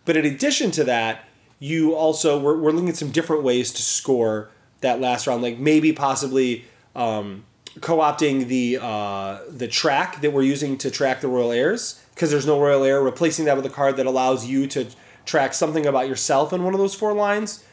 [0.05, 1.25] But in addition to that,
[1.59, 5.43] you also we're, we're looking at some different ways to score that last round.
[5.43, 7.45] Like maybe possibly um,
[7.81, 12.47] co-opting the uh, the track that we're using to track the royal heirs because there's
[12.47, 13.03] no royal heir.
[13.03, 14.87] Replacing that with a card that allows you to
[15.25, 17.65] track something about yourself in one of those four lines.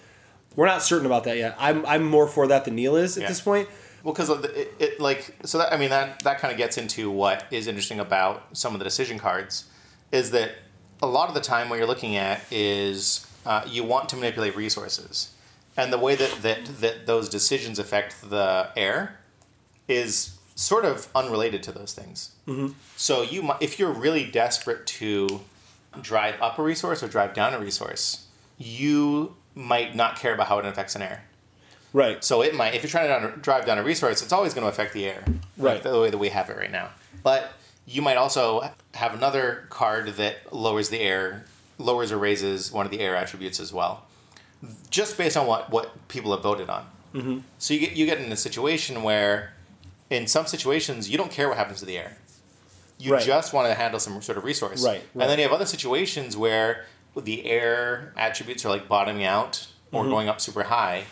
[0.56, 1.56] We're not certain about that yet.
[1.60, 3.30] I'm, I'm more for that than Neil is at Yeah.
[3.30, 3.69] this point.
[4.04, 7.12] Well, because it, it like so that I mean that that kind of gets into
[7.12, 9.65] what is interesting about some of the decision cards
[10.12, 10.52] is that
[11.02, 14.56] a lot of the time what you're looking at is uh, you want to manipulate
[14.56, 15.34] resources,
[15.75, 19.19] and the way that that that those decisions affect the heir
[19.88, 22.32] is sort of unrelated to those things.
[22.49, 22.73] Mm-hmm.
[22.97, 25.41] So you might, if you're really desperate to
[26.01, 28.25] drive up a resource or drive down a resource,
[28.57, 31.23] you might not care about how it affects an heir.
[31.93, 32.23] Right.
[32.23, 34.69] So it might, if you're trying to drive down a resource, it's always going to
[34.69, 35.23] affect the heir,
[35.57, 35.81] Right.
[35.81, 36.89] The way that we have it right now.
[37.23, 37.53] But
[37.85, 41.45] you might also have another card that lowers the heir,
[41.77, 44.05] lowers or raises one of the heir attributes as well,
[44.89, 46.85] just based on what what people have voted on.
[47.13, 47.39] Mm-hmm.
[47.57, 49.53] So you get you get in a situation where,
[50.09, 52.17] in some situations, you don't care what happens to the heir.
[52.99, 53.23] You Right.
[53.23, 54.83] just want to handle some sort of resource.
[54.83, 55.21] Right, right.
[55.23, 56.85] And then you have other situations where
[57.15, 60.12] the heir attributes are like bottoming out or Mm-hmm.
[60.12, 61.05] going up super high.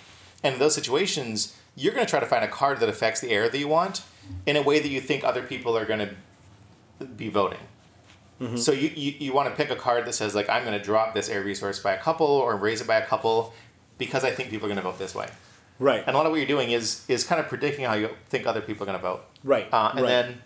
[0.43, 3.30] And in those situations, you're going to try to find a card that affects the
[3.32, 4.04] heir that you want
[4.45, 6.00] in a way that you think other people are going
[7.00, 7.60] to be voting.
[8.41, 8.58] Mm-hmm.
[8.58, 10.84] So you, you, you want to pick a card that says like I'm going to
[10.84, 13.54] drop this heir resource by a couple or raise it by a couple
[13.97, 15.28] because I think people are going to vote this way.
[15.80, 16.04] Right.
[16.06, 18.45] And a lot of what you're doing is is kind of predicting how you think
[18.45, 19.26] other people are going to vote.
[19.43, 20.08] Right, Uh, and right.
[20.08, 20.41] then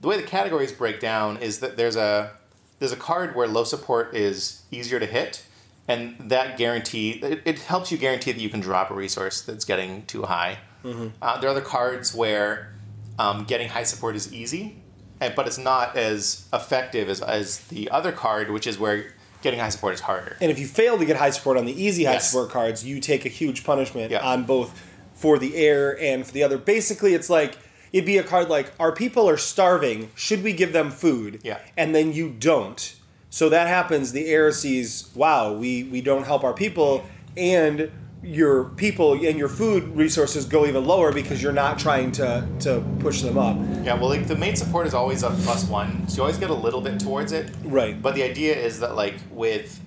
[0.00, 2.32] the way the categories break down is that there's a
[2.78, 5.44] there's a card where low support is easier to hit,
[5.86, 9.64] and that guarantee it, it helps you guarantee that you can drop a resource that's
[9.64, 10.58] getting too high.
[10.84, 11.08] Mm-hmm.
[11.20, 12.72] Uh, there are other cards where
[13.18, 14.76] um, getting high support is easy,
[15.20, 19.60] and, but it's not as effective as, as the other card, which is where getting
[19.60, 20.36] high support is harder.
[20.40, 22.30] And if you fail to get high support on the easy high Yes.
[22.30, 24.20] support cards, you take a huge punishment Yeah.
[24.26, 24.78] on both
[25.14, 26.56] for the heir and for the other.
[26.56, 27.58] Basically, it's like
[27.92, 30.10] it'd be a card like our people are starving.
[30.14, 31.40] Should we give them food?
[31.42, 31.58] Yeah.
[31.76, 32.96] And then you don't.
[33.30, 34.12] So that happens.
[34.12, 37.90] The heir sees, wow, we we don't help our people, and
[38.22, 42.84] your people and your food resources go even lower because you're not trying to to
[42.98, 43.56] push them up.
[43.84, 46.50] Yeah, well, like the main support is always a plus one, so you always get
[46.50, 47.50] a little bit towards it.
[47.64, 48.00] Right.
[48.00, 49.80] But the idea is that like with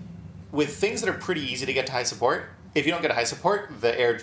[0.51, 3.11] with things that are pretty easy to get to high support, if you don't get
[3.11, 4.21] a high support, the air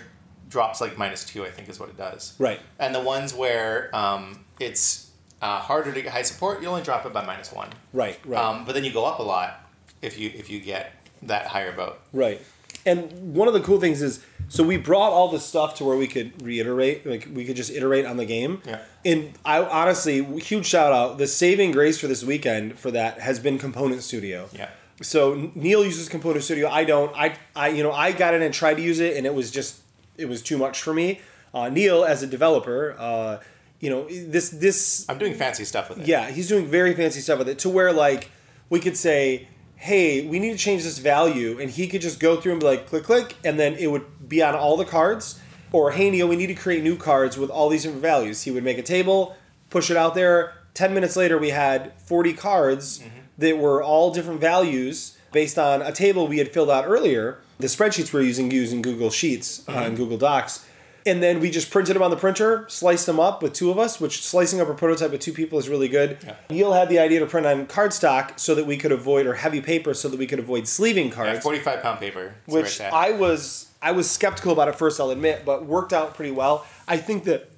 [0.51, 1.43] drops like minus two.
[1.43, 2.35] I think is what it does.
[2.37, 2.59] Right.
[2.77, 5.09] And the ones where um, it's
[5.41, 7.69] uh, harder to get high support, you only drop it by minus one.
[7.93, 8.19] Right.
[8.25, 8.43] Right.
[8.43, 9.67] Um, but then you go up a lot
[10.01, 11.99] if you if you get that higher vote.
[12.13, 12.41] Right.
[12.85, 15.95] And one of the cool things is so we brought all the stuff to where
[15.95, 18.61] we could reiterate, like we could just iterate on the game.
[18.65, 18.81] Yeah.
[19.05, 21.17] And I honestly, huge shout out.
[21.17, 24.49] The saving grace for this weekend for that has been Component Studio.
[24.51, 24.69] Yeah.
[25.01, 26.69] So Neil uses Component Studio.
[26.69, 27.15] I don't.
[27.15, 29.51] I I you know I got in and tried to use it, and it was
[29.51, 29.79] just
[30.17, 31.19] it was too much for me.
[31.53, 33.39] Uh, Neil, as a developer, uh,
[33.79, 36.07] you know this this I'm doing fancy stuff with it.
[36.07, 38.29] yeah, he's doing very fancy stuff with it to where like
[38.69, 42.39] we could say, "Hey, we need to change this value," and he could just go
[42.39, 45.39] through and be like, "Click, click," and then it would be on all the cards.
[45.73, 48.51] Or, "Hey, Neil, we need to create new cards with all these different values." He
[48.51, 49.35] would make a table,
[49.69, 50.53] push it out there.
[50.73, 53.01] Ten minutes later, we had forty cards
[53.37, 57.39] that were all different values based on a table we had filled out earlier.
[57.61, 60.65] The spreadsheets we were using using Google Sheets uh, and Google Docs.
[61.03, 63.79] And then we just printed them on the printer, sliced them up with two of
[63.79, 66.19] us, which slicing up a prototype with two people is really good.
[66.23, 66.35] Yeah.
[66.51, 69.61] Neil had the idea to print on cardstock so that we could avoid, or heavy
[69.61, 72.35] paper so that we could avoid sleeving Yeah, cards, 45 pound paper.
[72.45, 72.79] which.
[72.81, 76.67] I was I was skeptical about at first, I'll admit, but worked out pretty well.
[76.87, 77.49] I think that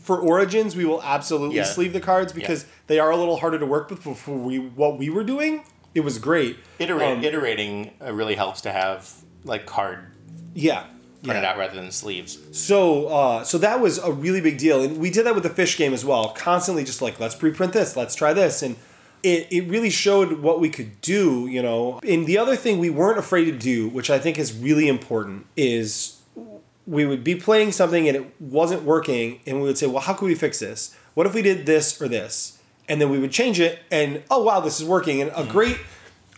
[0.00, 1.64] for Origins, we will absolutely Yeah.
[1.64, 4.58] sleeve the cards because they are a little harder to work with for for we,
[4.58, 5.64] what we were doing.
[5.94, 6.56] It was great.
[6.78, 9.12] Iterate, Um, iterating uh, really helps to have
[9.46, 10.00] like card
[10.54, 10.84] Yeah.
[11.22, 11.50] printed yeah.
[11.50, 12.38] out rather than sleeves.
[12.52, 15.50] So, uh, so that was a really big deal, and we did that with the
[15.50, 16.28] fish game as well.
[16.30, 18.76] Constantly, just like let's preprint this, let's try this, and
[19.22, 21.98] it it really showed what we could do, you know.
[22.06, 25.46] And the other thing we weren't afraid to do, which I think is really important,
[25.56, 26.20] is
[26.86, 30.14] we would be playing something and it wasn't working, and we would say, well, how
[30.14, 30.94] could we fix this?
[31.14, 32.58] What if we did this or this?
[32.88, 35.20] And then we would change it, and oh wow, this is working.
[35.20, 35.78] And a great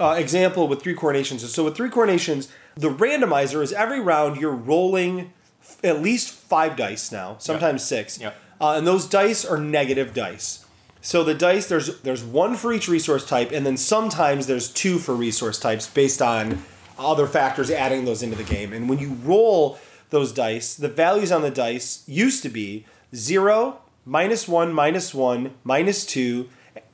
[0.01, 1.47] uh, example with three coronations.
[1.53, 6.77] So with three coronations, the randomizer is every round you're rolling f- at least five
[6.77, 8.33] dice now, sometimes six, Yeah.
[8.61, 10.65] uh, and those dice are negative dice.
[11.01, 14.99] So the dice there's there's one for each resource type, and then sometimes there's two
[14.99, 16.63] for resource types based on
[16.99, 18.73] other factors adding those into the game.
[18.73, 19.79] And when you roll
[20.11, 25.55] those dice, the values on the dice used to be zero, minus one, minus one,
[25.65, 26.49] minus two,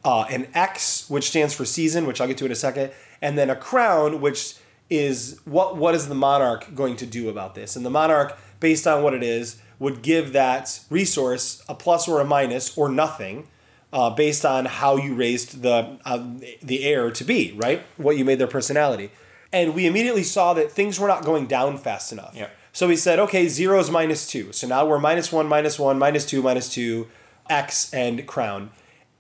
[0.05, 2.91] uh, an X, which stands for season, which I'll get to in a second,
[3.23, 4.57] and then a crown, which
[4.91, 7.77] is what what is the monarch going to do about this?
[7.77, 12.21] And the monarch, based on what it is, would give that resource a plus or
[12.21, 13.49] a minus or nothing,
[13.93, 16.25] uh, based on how you raised the uh,
[16.63, 19.11] the heir to be right, what you made their personality.
[19.53, 22.35] And we immediately saw that things were not going down fast enough.
[22.35, 22.49] Yeah.
[22.73, 24.53] So we said, okay, zero is minus two.
[24.53, 27.07] So now we're minus one, minus one, minus two, minus two,
[27.49, 28.71] X and crown.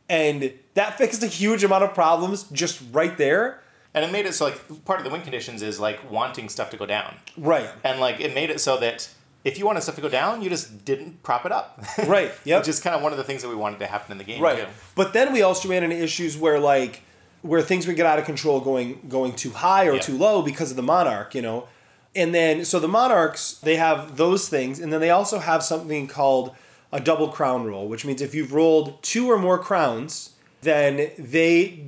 [0.08, 3.62] And that fixed a huge amount of problems just right there.
[3.94, 6.70] And it made it so like part of the win conditions is like wanting stuff
[6.70, 7.14] to go down.
[7.36, 7.68] Right.
[7.84, 9.08] And like it made it so that
[9.44, 11.80] if you wanted stuff to go down, you just didn't prop it up.
[12.06, 12.32] Right.
[12.44, 12.60] Yep.
[12.62, 14.24] Which is kind of one of the things that we wanted to happen in the
[14.24, 14.58] game Right.
[14.58, 14.66] too.
[14.96, 17.02] But then we also ran into issues where like
[17.42, 20.00] where things would get out of control going going too high or Yeah.
[20.00, 21.68] too low because of the monarch, you know.
[22.16, 26.06] And then so the monarchs, they have those things, and then they also have something
[26.06, 26.54] called
[26.92, 30.30] a double crown roll, which means if you've rolled two or more crowns,
[30.62, 31.86] then they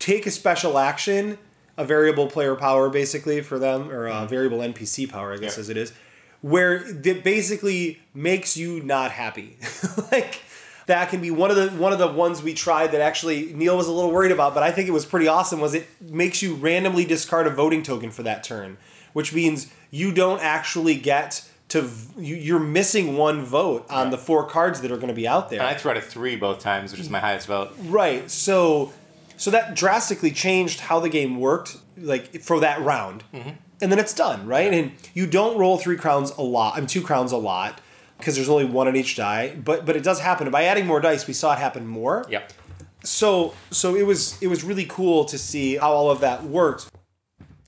[0.00, 1.38] take a special action,
[1.78, 4.26] a variable player power basically for them, or a mm-hmm.
[4.26, 5.60] variable NPC power, I guess Yeah.
[5.60, 5.92] as it is,
[6.40, 9.56] where that basically makes you not happy.
[10.10, 10.40] like
[10.86, 13.76] that can be one of the one of the ones we tried that actually Neil
[13.76, 15.60] was a little worried about, but I think it was pretty awesome.
[15.60, 18.78] Was it makes you randomly discard a voting token for that turn,
[19.12, 24.10] which means you don't actually get to v- you, you're missing one vote on Right.
[24.10, 25.60] the four cards that are going to be out there.
[25.60, 27.70] And I threw out a three both times, which is my highest vote.
[27.84, 28.28] Right.
[28.28, 28.92] So
[29.40, 33.24] so that drastically changed how the game worked, like for that round.
[33.32, 34.70] and then it's done, right?
[34.70, 36.76] And you don't roll three crowns a lot.
[36.76, 37.80] I mean, two crowns a lot
[38.18, 39.56] because there's only one on each die.
[39.56, 40.46] But but it does happen.
[40.46, 42.26] And by adding more dice, we saw it happen more.
[42.28, 42.52] Yep.
[43.02, 46.90] So so it was it was really cool to see how all of that worked.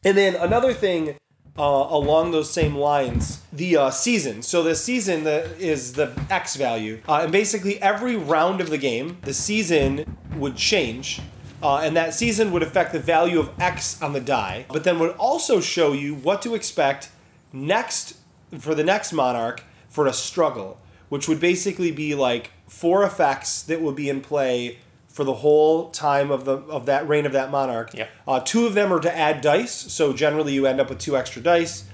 [0.05, 1.17] And then another thing
[1.59, 4.43] uh, along those same lines, the uh, season.
[4.43, 8.79] So the season the, is the X value, uh, and basically every round of the
[8.79, 11.23] game, the season would change.
[11.63, 14.99] Uh, and that season would affect the value of X on the die, but then
[14.99, 17.11] would also show you what to expect
[17.53, 18.17] next
[18.59, 23.81] for the next monarch for a struggle, which would basically be like four effects that
[23.81, 27.51] would be in play for the whole time of the of that reign of that
[27.51, 27.95] monarch.
[27.95, 28.11] Yep.
[28.27, 31.17] Uh, two of them are to add dice, so generally you end up with two
[31.17, 31.85] extra dice.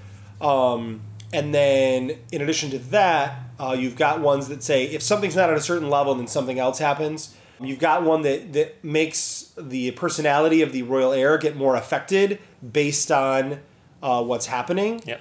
[0.41, 1.03] Um,
[1.33, 5.51] and then in addition to that, uh, you've got ones that say if something's not
[5.51, 7.35] at a certain level, then something else happens.
[7.61, 12.39] You've got one that, that makes the personality of the royal heir get more affected
[12.73, 13.61] based on
[14.03, 15.03] uh, what's happening.
[15.05, 15.21] Yep.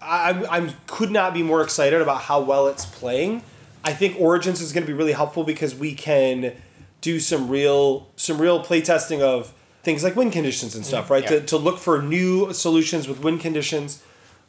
[0.00, 3.42] I, I could not be more excited about how well it's playing.
[3.84, 6.52] I think Origins is going to be really helpful because we can
[7.00, 9.52] do some real some real play testing of
[9.82, 11.22] things like win conditions and stuff, right?
[11.22, 11.28] Yeah.
[11.30, 14.02] To, to look for new solutions with win conditions.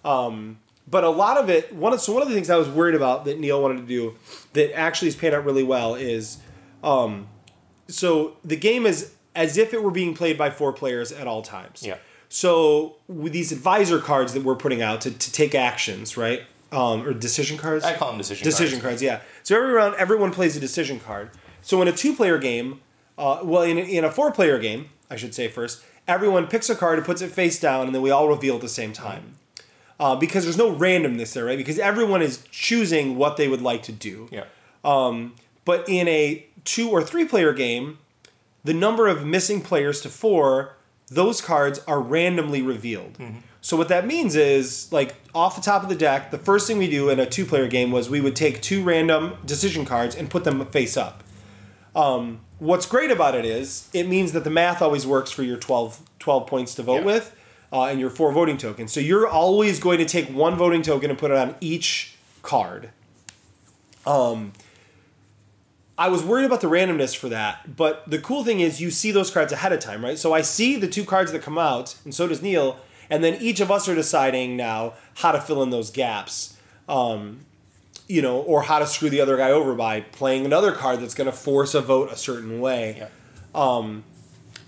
[0.03, 2.69] Um, but a lot of it, one of, so one of the things I was
[2.69, 4.15] worried about that Neil wanted to do
[4.53, 6.37] that actually has panned out really well is,
[6.83, 7.27] um,
[7.87, 11.41] so the game is as if it were being played by four players at all
[11.41, 11.83] times.
[11.85, 11.97] Yeah.
[12.29, 16.41] So with these advisor cards that we're putting out to, to take actions, right?
[16.71, 17.85] Um, or decision cards.
[17.85, 19.01] I call them decision decision cards.
[19.01, 19.01] cards.
[19.01, 19.21] Yeah.
[19.43, 21.29] So every round, everyone plays a decision card.
[21.61, 22.81] So in a two-player game,
[23.17, 26.75] uh, well, in a, in a four-player game, I should say first, everyone picks a
[26.75, 29.37] card and puts it face down, and then we all reveal at the same time.
[29.99, 31.57] Uh, because there's no randomness there, right?
[31.57, 34.27] Because everyone is choosing what they would like to do.
[34.31, 34.43] Yeah.
[34.83, 35.35] Um,
[35.65, 37.97] but in a two or three player game,
[38.63, 40.75] the number of missing players to four,
[41.07, 43.17] those cards are randomly revealed.
[43.61, 46.77] So what that means is, like off the top of the deck, the first thing
[46.77, 50.15] we do in a two player game was we would take two random decision cards
[50.15, 51.23] and put them face up.
[51.95, 55.57] Um, what's great about it is it means that the math always works for your
[55.57, 57.05] 12, 12 points to vote Yeah.
[57.05, 57.35] with
[57.73, 58.91] uh, and your four voting tokens.
[58.93, 62.91] So you're always going to take one voting token and put it on each card.
[65.97, 69.11] I was worried about the randomness for that, but the cool thing is you see
[69.11, 70.17] those cards ahead of time, right?
[70.17, 72.77] So I see the two cards that come out, and so does Neil,
[73.09, 76.55] and then each of us are deciding now how to fill in those gaps,
[76.87, 77.39] um,
[78.07, 81.15] you know, or how to screw the other guy over by playing another card that's
[81.15, 83.91] going to force a vote a certain way, Yeah.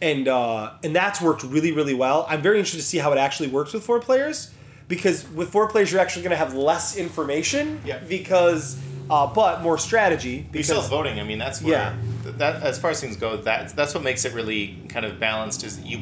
[0.02, 2.26] and uh, and that's worked really really well.
[2.28, 4.52] I'm very interested to see how it actually works with four players,
[4.88, 8.00] because with four players you're actually going to have less information, Yeah.
[8.00, 8.78] because
[9.10, 10.30] uh, but more strategy.
[10.30, 11.20] You Because still voting.
[11.20, 11.96] I mean, that's where Yeah.
[12.38, 15.64] that as far as things go, that that's what makes it really kind of balanced.
[15.64, 15.98] Is that you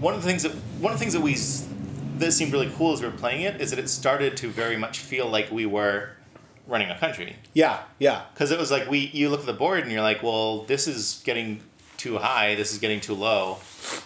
[0.00, 1.34] one of the things that one of the things that we
[2.18, 4.76] that seemed really cool as we were playing it is that it started to very
[4.76, 6.10] much feel like we were
[6.66, 9.80] running a country yeah yeah because it was like we you look at the board
[9.82, 11.60] and you're like, well, this is getting
[11.96, 13.58] too high, this is getting too low.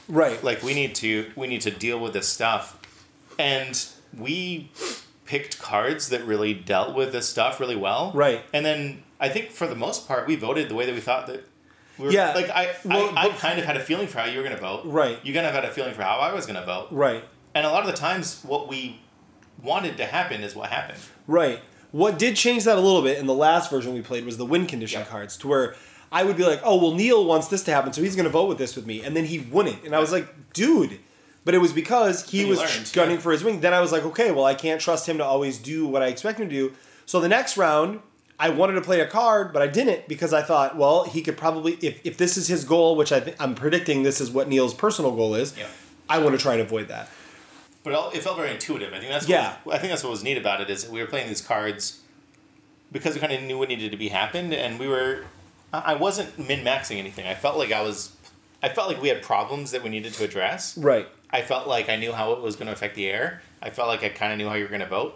[0.09, 2.79] right Like we need to we need to deal with this stuff,
[3.39, 3.75] and
[4.17, 4.71] we
[5.33, 8.13] picked cards that really dealt with this stuff really well.
[8.15, 8.43] Right.
[8.53, 11.27] And then I think for the most part we voted the way that we thought
[11.29, 11.43] that.
[11.99, 12.35] We were, Yeah.
[12.35, 14.55] Like I, Well, I, I kind of had a feeling for how you were going
[14.55, 14.83] to vote.
[14.85, 15.19] Right.
[15.25, 16.89] You kind of had a feeling for how I was going to vote.
[16.91, 19.01] right And a lot of the times, what we
[19.63, 20.99] wanted to happen is what happened.
[21.27, 21.61] Right.
[21.93, 24.45] What did change that a little bit in the last version we played was the
[24.55, 25.07] win condition Yeah.
[25.07, 25.75] cards, to where
[26.11, 28.37] I would be like, "Oh, well, Neil wants this to happen, so he's going to
[28.39, 30.99] vote with this with me," and then he wouldn't, and I was like, "Dude."
[31.45, 33.23] But it was because he you was learned, gunning yeah.
[33.23, 33.61] for his wing.
[33.61, 36.07] Then I was like, okay, well, I can't trust him to always do what I
[36.07, 36.73] expect him to do.
[37.05, 38.01] So the next round,
[38.39, 41.37] I wanted to play a card, but I didn't because I thought, well, he could
[41.37, 44.49] probably, if, if this is his goal, which I th- I'm predicting this is what
[44.49, 45.67] Neil's personal goal is, Yeah.
[46.09, 47.09] I want to try and avoid that.
[47.85, 48.93] But it felt very intuitive.
[48.93, 49.57] I think that's Yeah.
[49.65, 51.41] What, I think that's what was neat about it is that we were playing these
[51.41, 52.01] cards
[52.93, 55.25] because we kind of knew what needed to be happened, and we were.
[55.73, 57.27] I I wasn't min maxing anything.
[57.27, 58.15] I felt like I was.
[58.63, 60.77] I felt like we had problems that we needed to address.
[60.79, 61.09] Right.
[61.33, 63.43] I felt like I knew how it was going to affect the heir.
[63.63, 65.15] I felt like I kind of knew how you were going to vote,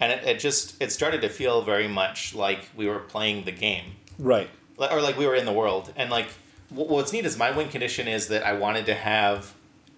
[0.00, 3.52] and it, it just it started to feel very much like we were playing the
[3.52, 4.48] game Right.
[4.78, 6.28] Or like we were in the world and like
[6.70, 9.52] what's neat is my win condition is that i wanted to have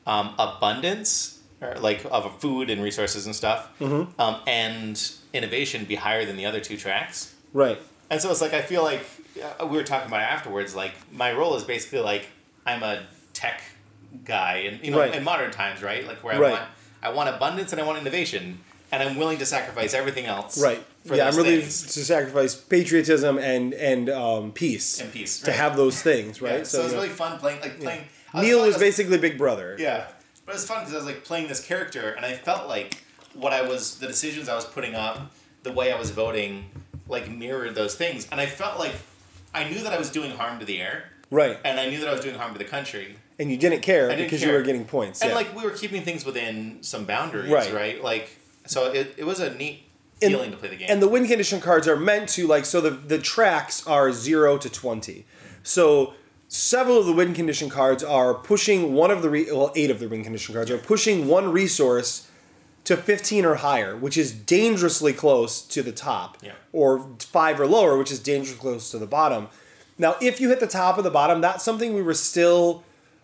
[0.07, 6.25] um, abundance or like of food and resources and stuff um, and innovation be higher
[6.25, 7.79] than the other two tracks Right.
[8.11, 9.05] and so it's like i feel like
[9.61, 12.27] uh, we were talking about it afterwards like my role is basically like
[12.67, 13.03] i'm a
[13.35, 13.61] tech
[14.25, 15.15] guy and you know Right.
[15.15, 16.51] in modern times right like where i Right.
[16.53, 16.63] want
[17.03, 18.61] i want abundance and i want innovation
[18.93, 20.83] and i'm willing to sacrifice everything else Right.
[21.07, 21.95] for yeah, I'm things.
[21.95, 25.01] to sacrifice patriotism and and um, peace.
[25.01, 25.59] And peace, To right.
[25.59, 26.59] have those things, right?
[26.59, 28.05] Yeah, so, it's you know, really fun playing like playing
[28.35, 29.77] was Neil was basically Big Brother.
[29.79, 30.07] Yeah.
[30.47, 33.03] But it was fun because I was like playing this character, and I felt like
[33.35, 35.33] what I was, the decisions I was putting up,
[35.65, 36.65] the way I was voting,
[37.09, 38.95] like mirrored those things, and I felt like
[39.55, 41.59] I knew that I was doing harm to the heir, Right.
[41.65, 44.09] and I knew that I was doing harm to the country, And you didn't care
[44.09, 44.53] didn't because care.
[44.53, 45.21] you were getting points.
[45.21, 45.35] and yeah.
[45.37, 47.73] like we were keeping things within some boundaries, Right.
[47.75, 48.03] right?
[48.03, 48.31] Like,
[48.67, 49.83] so it, it was a neat
[50.23, 50.87] And- feeling to play the game.
[50.91, 54.57] And the win condition cards are meant to like so the the tracks are zero
[54.59, 55.27] to twenty.
[55.63, 56.15] So
[56.49, 59.99] several of the win condition cards are pushing one of the re- well eight of
[60.01, 62.29] the win condition cards are pushing one resource
[62.85, 66.53] to 15 or higher, which is dangerously close to the top, Yeah.
[66.73, 69.49] or five or lower, which is dangerously close to the bottom.
[69.99, 72.83] Now, if you hit the top of the bottom, that's something we were still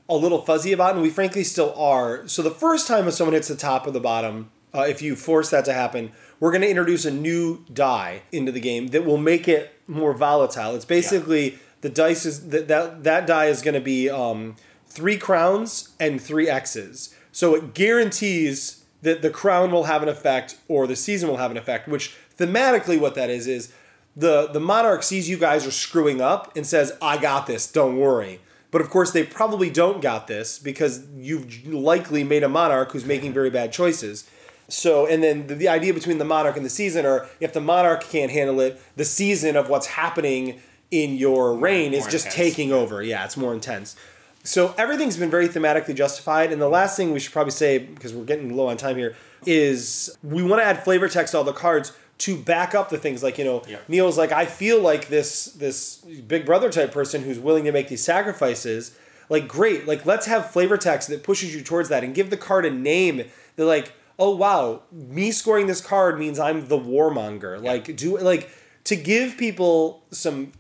[0.09, 2.27] a little fuzzy about, and we frankly still are.
[2.27, 5.17] So the first time if someone hits the top of the bottom, uh, if you
[5.17, 9.05] force that to happen, we're going to introduce a new die into the game that
[9.05, 10.75] will make it more volatile.
[10.75, 14.57] It's basically the dice is that that, that die is going to be um,
[14.87, 17.15] three crowns and three X's.
[17.33, 21.51] So it guarantees that the crown will have an effect or the season will have
[21.51, 21.89] an effect.
[21.89, 23.73] Which thematically, what that is is
[24.17, 27.71] the the monarch sees you guys are screwing up and says, "I got this.
[27.71, 28.41] Don't worry."
[28.71, 33.05] But of course, they probably don't got this because you've likely made a monarch who's
[33.05, 34.29] making very bad choices.
[34.69, 37.61] So, and then the, the idea between the monarch and the season are if the
[37.61, 40.61] monarch can't handle it, the season of what's happening
[40.91, 42.35] in your reign is just intense.
[42.35, 43.03] taking over.
[43.03, 43.97] Yeah, it's more intense.
[44.45, 46.53] So everything's been very thematically justified.
[46.53, 49.17] And the last thing we should probably say, because we're getting low on time here,
[49.47, 52.99] is we want to add flavor text to all the cards to back up the
[52.99, 53.23] things.
[53.23, 53.79] Like you know, Yeah.
[53.89, 57.89] Neil's like, I feel like this this Big Brother type person who's willing to make
[57.89, 58.97] these sacrifices.
[59.31, 62.37] Like great, like let's have flavor text that pushes you towards that and give the
[62.37, 63.25] card a name.
[63.57, 67.63] They're like, oh wow, me scoring this card means I'm the warmonger.
[67.63, 68.51] Like do like
[68.85, 70.53] to give people some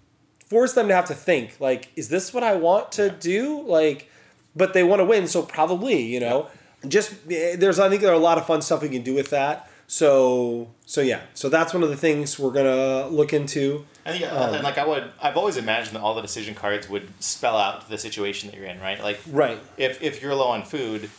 [0.47, 4.11] force them to have to think like is this what i want to do like
[4.57, 6.49] but they want to win so probably you know
[6.87, 9.15] just eh, there's i think there are a lot of fun stuff we can do
[9.15, 13.85] with that so so yeah so that's one of the things we're gonna look into
[14.07, 16.89] I think, Um, and like I would, I've always imagined that all the decision cards
[16.89, 19.03] would spell out the situation that you're in, right?
[19.03, 21.11] Like, right if if you're low on food,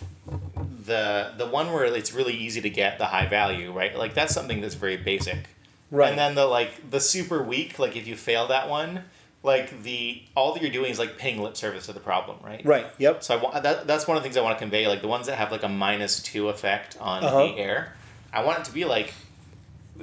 [0.85, 3.95] the the one where it's really easy to get the high value, right?
[3.95, 5.37] Like that's something that's very basic.
[5.91, 6.09] Right.
[6.09, 9.03] And then the like the super weak, like if you fail that one,
[9.43, 12.65] like the all that you're doing is like paying lip service to the problem, right?
[12.65, 14.87] right yep So I want that, that's one of the things I want to convey.
[14.87, 17.37] Like the ones that have like a minus two effect on Uh-huh.
[17.45, 17.93] the heir,
[18.33, 19.13] I want it to be like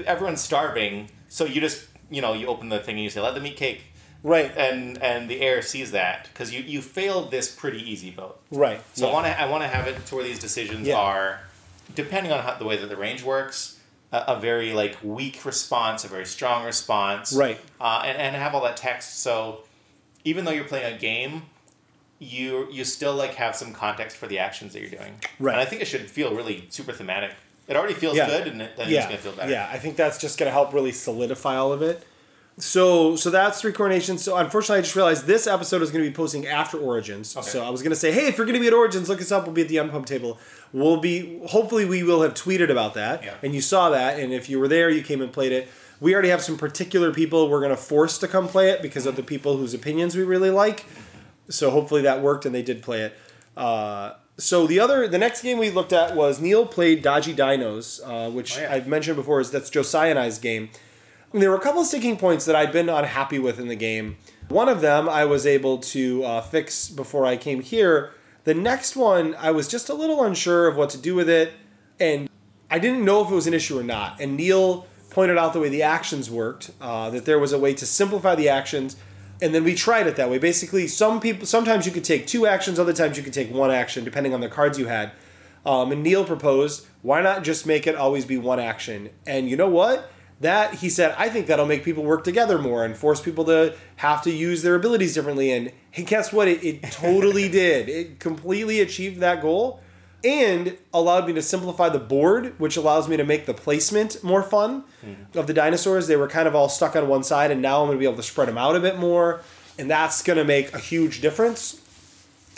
[0.07, 3.35] everyone's starving, so you just you know you open the thing and you say let
[3.35, 3.85] them eat cake,
[4.23, 8.41] right and and the heir sees that because you you failed this pretty easy vote.
[8.51, 9.11] right So yeah.
[9.11, 10.97] I want to I want to have it to where these decisions Yeah.
[10.99, 11.41] are,
[11.95, 13.79] depending on how, the way that the range works,
[14.13, 17.59] a, a very like weak response, a very strong response, Right.
[17.81, 19.21] Uh, and and have all that text.
[19.21, 19.61] So
[20.25, 21.43] even though you're playing a game,
[22.19, 25.15] you you still like have some context for the actions that you're doing.
[25.39, 25.53] Right.
[25.53, 27.33] And I think it should feel really super thematic.
[27.69, 28.29] It already feels Yeah.
[28.29, 29.05] good, and it, then it's yeah.
[29.07, 29.51] gonna feel better.
[29.51, 32.07] yeah i think that's just gonna help really solidify all of it.
[32.59, 34.23] So so that's three coronations.
[34.25, 37.37] So unfortunately i just realized this episode is going to be posting after origins.
[37.37, 37.47] Okay.
[37.47, 39.21] so i was going to say hey if you're going to be at origins look
[39.21, 39.45] us up.
[39.45, 40.39] We'll be at the Unpub table.
[40.73, 43.35] We'll be hopefully we will have tweeted about that Yeah.
[43.43, 45.69] and you saw that and if you were there you came and played it.
[46.01, 49.05] We already have some particular people we're going to force to come play it because
[49.05, 50.87] of the people whose opinions we really like.
[51.51, 53.15] So hopefully that worked and they did play it.
[53.57, 58.01] Uh, so the other the next game we looked at was neil played dodgy dinos
[58.05, 58.73] uh, which Oh, yeah.
[58.75, 60.69] i've mentioned before is that's josiah and i's game
[61.33, 63.77] and there were a couple of sticking points that i'd been unhappy with in the
[63.77, 64.17] game
[64.49, 68.13] one of them i was able to uh, fix before i came here
[68.45, 71.53] the next one i was just a little unsure of what to do with it
[71.99, 72.29] and
[72.69, 74.21] I didn't know if it was an issue or not.
[74.21, 77.73] And Neil pointed out the way the actions worked, uh, that there was a way
[77.75, 78.97] to simplify the actions,
[79.41, 80.39] and then we tried it that way.
[80.39, 83.71] Basically, some people sometimes you could take two actions, other times you could take one
[83.71, 85.13] action, depending on the cards you had.
[85.65, 89.11] Um, and Neil proposed, why not just make it always be one action?
[89.27, 90.11] And you know what?
[90.41, 93.75] That he said, I think that'll make people work together more and force people to
[93.97, 95.51] have to use their abilities differently.
[95.51, 96.47] And hey, guess what?
[96.47, 97.89] It, it totally did.
[97.89, 99.81] It completely achieved that goal
[100.25, 104.43] and allowed me to simplify the board, which allows me to make the placement more
[104.43, 105.39] fun hmm.
[105.39, 106.07] of the dinosaurs.
[106.07, 108.07] They were kind of all stuck on one side, and now I'm going to be
[108.07, 109.41] able to spread them out a bit more,
[109.79, 111.81] and that's going to make a huge difference,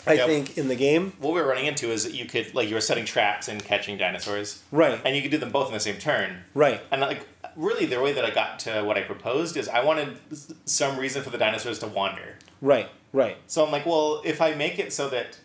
[0.07, 0.27] I Yep.
[0.27, 1.13] think, in the game.
[1.19, 3.63] What we were running into is that you could like you were setting traps and
[3.63, 4.99] catching dinosaurs, Right.
[5.03, 6.81] And you could do them both in the same turn, Right.
[6.91, 10.17] And like really, the way that I got to what I proposed is I wanted
[10.65, 12.37] some reason for the dinosaurs to wander.
[12.61, 12.89] Right.
[13.11, 13.37] Right.
[13.47, 15.39] So I'm like, well, if I make it so that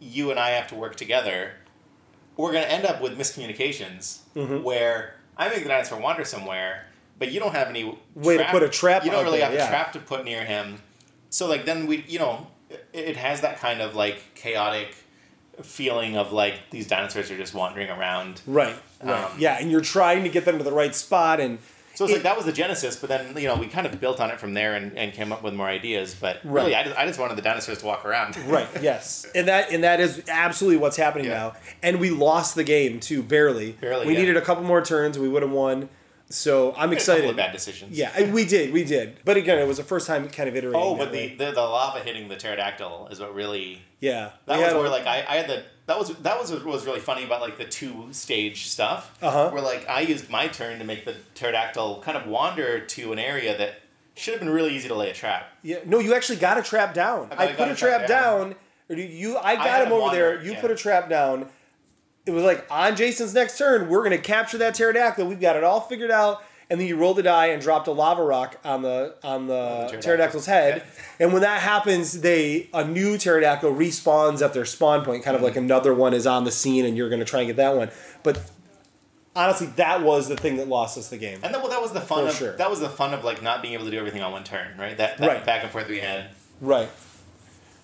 [0.00, 1.52] you and I have to work together,
[2.36, 4.62] we're going to end up with miscommunications Mm-hmm.
[4.62, 6.84] where I make the dinosaur wander somewhere,
[7.18, 9.54] but you don't have any Way to put a trap You don't really there, have
[9.54, 9.66] yeah.
[9.66, 10.78] a trap to put near him.
[11.30, 14.94] So like then we, you know, it, it has that kind of like chaotic
[15.62, 18.40] feeling of like these dinosaurs are just wandering around.
[18.46, 18.76] Right.
[19.02, 19.24] Right.
[19.24, 21.58] Um, yeah, and you're trying to get them to the right spot, and
[21.98, 24.00] So it's It- like that was the genesis, but then you know we kind of
[24.00, 26.14] built on it from there and, and came up with more ideas.
[26.14, 26.80] But really, Right.
[26.82, 28.36] I just, I just wanted the dinosaurs to walk around.
[28.46, 28.68] right.
[28.80, 31.34] Yes, and that and that is absolutely what's happening Yeah.
[31.38, 31.52] now.
[31.82, 33.72] And we lost the game too, barely.
[33.72, 34.20] Barely, We yeah.
[34.20, 35.18] needed a couple more turns.
[35.18, 35.88] We would have won.
[36.30, 37.36] So I'm Made a couple excited.
[37.36, 37.98] bad decisions.
[37.98, 39.16] Yeah, we did, we did.
[39.24, 40.80] But again, it was the first time kind of iterating.
[40.80, 44.68] Oh, but the, the the lava hitting the pterodactyl is what really yeah, that was
[44.68, 47.24] had- where like I, I had the that was that was what was really funny
[47.24, 49.18] about like the two stage stuff.
[49.22, 49.50] Uh-huh.
[49.50, 53.18] Where like I used my turn to make the pterodactyl kind of wander to an
[53.18, 53.80] area that
[54.14, 55.50] should have been really easy to lay a trap.
[55.62, 57.28] Yeah, no, you actually got a trap down.
[57.32, 58.54] I I, put a trap, trap down.
[58.90, 60.42] Or you- you, I got had him over there.
[60.42, 60.60] You yeah.
[60.60, 61.48] put a trap down.
[62.26, 65.26] It was like on Jason's next turn, we're gonna capture that pterodactyl.
[65.26, 66.44] We've got it all figured out.
[66.70, 69.86] And then you rolled a die and dropped a lava rock on the on the,
[69.90, 70.00] pterodactyl.
[70.02, 70.82] pterodactyl's head.
[71.18, 75.42] And when that happens, they a new pterodactyl respawns at their spawn point, kind of
[75.42, 77.90] like another one is on the scene, and you're gonna try and get that one.
[78.22, 78.42] But
[79.34, 81.38] honestly, that was the thing that lost us the game.
[81.42, 82.56] And that, well, that was the fun For of sure.
[82.56, 84.76] that was the fun of like not being able to do everything on one turn,
[84.78, 84.96] right?
[84.98, 85.46] That, that Right.
[85.46, 86.26] back and forth we had.
[86.60, 86.90] Right.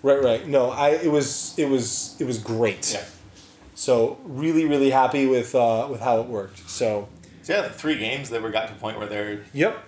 [0.02, 0.46] Right, right.
[0.46, 2.92] No, I it was it was it was great.
[2.92, 3.04] Yeah.
[3.74, 6.68] So really, really happy with uh, with how it worked.
[6.68, 7.08] So
[7.44, 9.86] So yeah, three games that were got to a point where they're yep.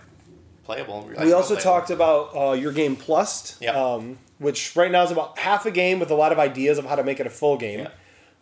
[0.65, 1.09] playable.
[1.19, 5.65] We also talked about uh, your game plus, um, which right now is about half
[5.65, 7.81] a game with a lot of ideas of how to make it a full game.
[7.81, 7.89] Yeah.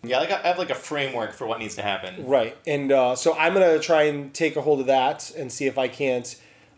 [0.03, 2.27] Yeah, like I have like a framework for what needs to happen.
[2.27, 5.67] Right, and uh, so I'm gonna try and take a hold of that and see
[5.67, 6.27] if I can't.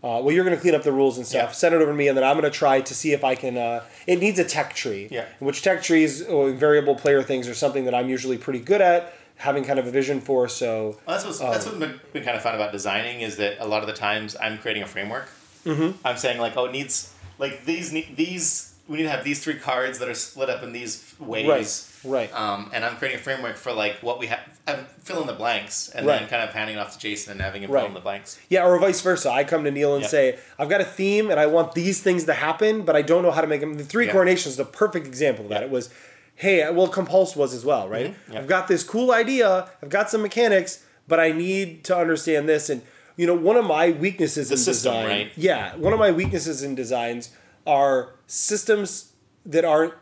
[0.05, 1.49] Uh, well, you're gonna clean up the rules and stuff.
[1.49, 1.53] Yeah.
[1.53, 3.57] Send it over to me, and then I'm gonna try to see if I can.
[3.57, 5.09] Uh, it needs a tech tree.
[5.11, 5.25] Yeah.
[5.41, 9.13] Which tech trees or variable player things are something that I'm usually pretty good at
[9.37, 10.49] having kind of a vision for.
[10.49, 13.37] So Well, that's what's, Um, that's what's been, been kind of fun about designing is
[13.37, 15.29] that a lot of the times I'm creating a framework.
[15.65, 15.99] Mm-hmm.
[16.07, 19.55] I'm saying like, oh, it needs like these these we need to have these three
[19.55, 22.01] cards that are split up in these ways.
[22.05, 22.33] right, right.
[22.41, 24.39] Um, and I'm creating a framework for like what we have.
[24.69, 26.21] I'm filling the blanks and Right.
[26.21, 27.81] then kind of handing it off to Jason and having him Right.
[27.81, 28.39] fill in the blanks.
[28.49, 29.29] Yeah, or vice versa.
[29.31, 32.25] I come to Neil and say, I've got a theme and I want these things
[32.27, 33.75] to happen, but I don't know how to make them.
[33.75, 34.07] The Three.
[34.07, 35.65] Coronations is the perfect example of that.
[35.65, 35.91] It was,
[36.37, 38.13] hey, well, Compulse was as well, right?
[38.13, 38.33] Mhm.
[38.33, 38.39] Yeah.
[38.41, 42.69] I've got this cool idea, I've got some mechanics, but I need to understand this.
[42.71, 42.83] And,
[43.17, 45.07] you know, one of my weaknesses in system, design.
[45.07, 45.33] right?
[45.37, 47.31] Yeah, one of my weaknesses in designs
[47.67, 49.13] are systems
[49.45, 49.95] that aren't,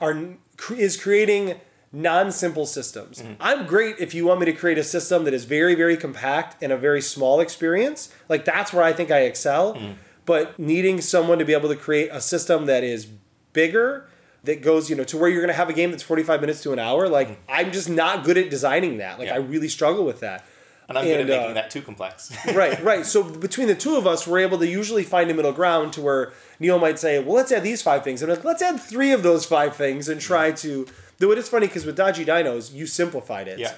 [0.00, 0.34] are,
[0.76, 1.60] is creating
[1.92, 3.22] non-simple systems.
[3.22, 3.34] Mm-hmm.
[3.40, 6.62] I'm great if you want me to create a system that is very very compact
[6.62, 8.12] and a very small experience.
[8.28, 9.74] Like that's where I think I excel.
[9.74, 9.92] Mm-hmm.
[10.26, 13.06] But needing someone to be able to create a system that is
[13.52, 14.08] bigger
[14.46, 16.62] that goes, you know, to where you're going to have a game that's 45 minutes
[16.62, 19.18] to an hour, like I'm just not good at designing that.
[19.18, 19.38] Like Mm-hmm.
[19.40, 19.46] Yeah.
[19.46, 20.44] I really struggle with that.
[20.88, 22.32] And I'm good at And, making uh, that too complex.
[22.54, 23.04] right, right.
[23.04, 26.00] So between the two of us, we're able to usually find a middle ground to
[26.00, 28.80] where Neil might say, "Well, let's add these five things," and I'm like, "Let's add
[28.80, 30.86] three of those five things and try to."
[31.18, 33.58] Though it is funny because with Dodgy Dinos, you simplified it.
[33.58, 33.72] Yeah,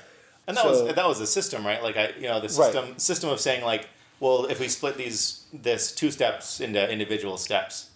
[0.47, 1.83] and that So- was that was the system, right?
[1.83, 3.89] Like I, you know, the system system of saying like,
[4.21, 7.89] well, if we split these this two steps into individual steps,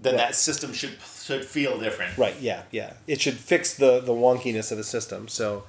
[0.00, 0.26] then Right.
[0.28, 2.18] that system should should feel different.
[2.18, 2.36] Right.
[2.40, 2.62] Yeah.
[2.70, 2.94] Yeah.
[3.06, 5.28] It should fix the the wonkiness of the system.
[5.28, 5.64] So.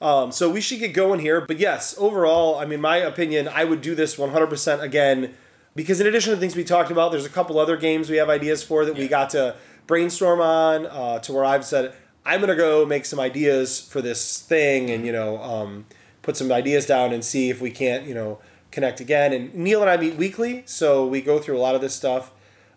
[0.00, 3.64] Um, so we should get going here, but yes, overall, I mean, my opinion, I
[3.64, 5.34] would do this 100% again,
[5.74, 8.30] because in addition to things we talked about, there's a couple other games we have
[8.30, 9.56] ideas for that we got to
[9.88, 10.86] brainstorm on.
[10.86, 11.94] Uh, to where I've said
[12.24, 15.86] I'm gonna go make some ideas for this thing, and you know, um,
[16.22, 18.38] put some ideas down and see if we can't, you know,
[18.70, 19.32] connect again.
[19.32, 22.30] And Neil and I meet weekly, so we go through a lot of this stuff.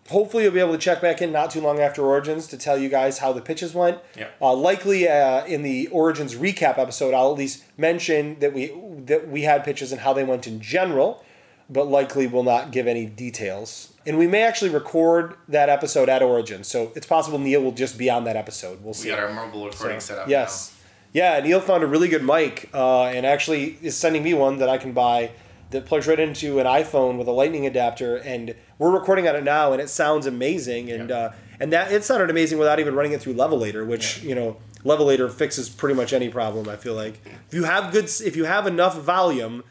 [0.09, 2.77] Hopefully, you'll be able to check back in not too long after Origins to tell
[2.77, 3.99] you guys how the pitches went.
[4.17, 4.27] Yeah.
[4.41, 8.73] Uh, likely uh, in the Origins recap episode, I'll at least mention that we
[9.05, 11.23] that we had pitches and how they went in general,
[11.69, 13.93] but likely will not give any details.
[14.05, 17.97] And we may actually record that episode at Origins, so it's possible Neil will just
[17.97, 18.83] be on that episode.
[18.83, 19.09] We'll see.
[19.09, 20.27] We got our mobile recording set up.
[20.27, 20.75] Yes.
[21.13, 24.69] Yeah, Neil found a really good mic uh, and actually is sending me one that
[24.69, 25.31] I can buy
[25.71, 29.43] that plugs right into an iPhone with a lightning adapter and we're recording on it
[29.43, 31.15] now and it sounds amazing and Yeah.
[31.15, 34.29] uh, and that it sounded amazing without even running it through Levelator, which, Yeah.
[34.29, 37.21] you know, Levelator fixes pretty much any problem, I feel like.
[37.47, 39.63] If you have good if you have enough volume,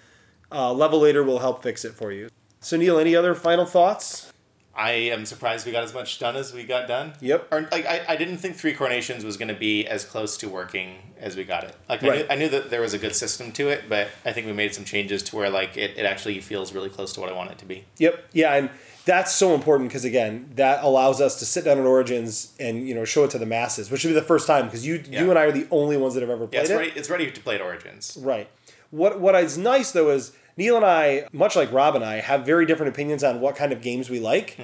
[0.52, 2.28] uh, Levelator will help fix it for you.
[2.60, 4.32] So Neil, any other final thoughts?
[4.72, 7.14] I am surprised we got as much done as we got done.
[7.20, 7.48] Yep.
[7.50, 10.48] Or like I, I didn't think Three Coronations was going to be as close to
[10.48, 11.74] working as we got it.
[11.88, 12.18] Like I, Right.
[12.20, 14.52] knew, I knew that there was a good system to it, but I think we
[14.52, 17.32] made some changes to where like it, it actually feels really close to what I
[17.32, 17.84] want it to be.
[17.98, 18.24] Yep.
[18.32, 18.70] Yeah, and
[19.12, 22.94] that's so important because again, that allows us to sit down at Origins and you
[22.94, 25.22] know show it to the masses, which would be the first time because you Yeah.
[25.22, 26.76] you and I are the only ones that have ever Yeah, played it's it.
[26.76, 26.92] ready.
[27.00, 28.16] It's ready to play at Origins.
[28.20, 28.48] Right.
[28.90, 32.44] What what is nice though is Neil and I, much like Rob and I, have
[32.46, 34.56] very different opinions on what kind of games we like.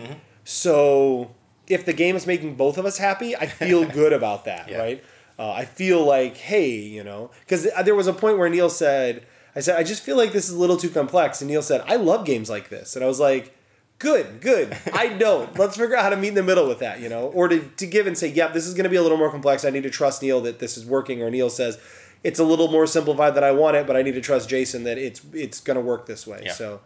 [0.44, 1.32] So
[1.66, 4.78] if the game is making both of us happy, I feel good about that, Yeah.
[4.78, 5.04] right?
[5.38, 9.26] uh, I feel like, hey, you know, because there was a point where Neil said,
[9.54, 11.40] I said, I just feel like this is a little too complex.
[11.40, 12.94] And Neil said, I love games like this.
[12.94, 13.55] And I was like,
[13.98, 14.76] good, good.
[14.92, 15.58] I don't.
[15.58, 17.60] Let's figure out how to meet in the middle with that, you know, or to,
[17.60, 19.64] to give and say, yep, this is going to be a little more complex.
[19.64, 21.22] I need to trust Neil that this is working.
[21.22, 21.78] Or Neil says,
[22.24, 24.84] it's a little more simplified than I want it, but I need to trust Jason
[24.84, 26.42] that it's it's going to work this way.
[26.46, 26.52] Yeah.
[26.52, 26.80] So,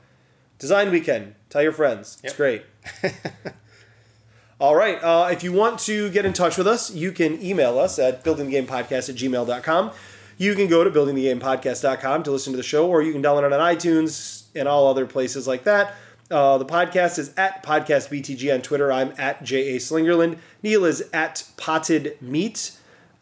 [0.58, 1.34] design weekend.
[1.48, 2.18] Tell your friends.
[2.22, 2.36] It's Yep.
[2.36, 2.62] great.
[4.60, 5.02] All right.
[5.02, 8.22] Uh, if you want to get in touch with us, you can email us at
[8.24, 9.92] buildingthegamepodcast at gmail.com.
[10.36, 13.52] You can go to buildingthegamepodcast.com to listen to the show, or you can download it
[13.52, 15.94] on iTunes and all other places like that.
[16.30, 18.92] Uh, the podcast is at podcastbtg on Twitter.
[18.92, 19.78] I'm at J.A.
[19.78, 20.38] Slingerland.
[20.62, 22.72] Neil is at potted meat.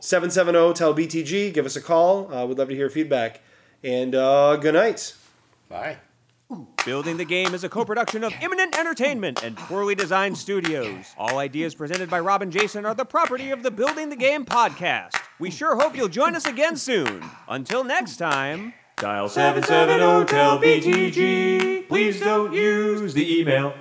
[0.00, 1.52] 770 tell BTG.
[1.52, 2.32] Give us a call.
[2.32, 3.40] Uh, we'd love to hear feedback.
[3.82, 5.14] And uh, good night.
[5.68, 5.98] Bye.
[6.84, 11.12] Building the Game is a co production of Imminent Entertainment and Poorly Designed Studios.
[11.18, 14.46] All ideas presented by Rob and Jason are the property of the Building the Game
[14.46, 15.12] podcast.
[15.38, 17.22] We sure hope you'll join us again soon.
[17.48, 21.86] Until next time, dial 770 tell BTG.
[21.88, 23.74] Please don't use the email.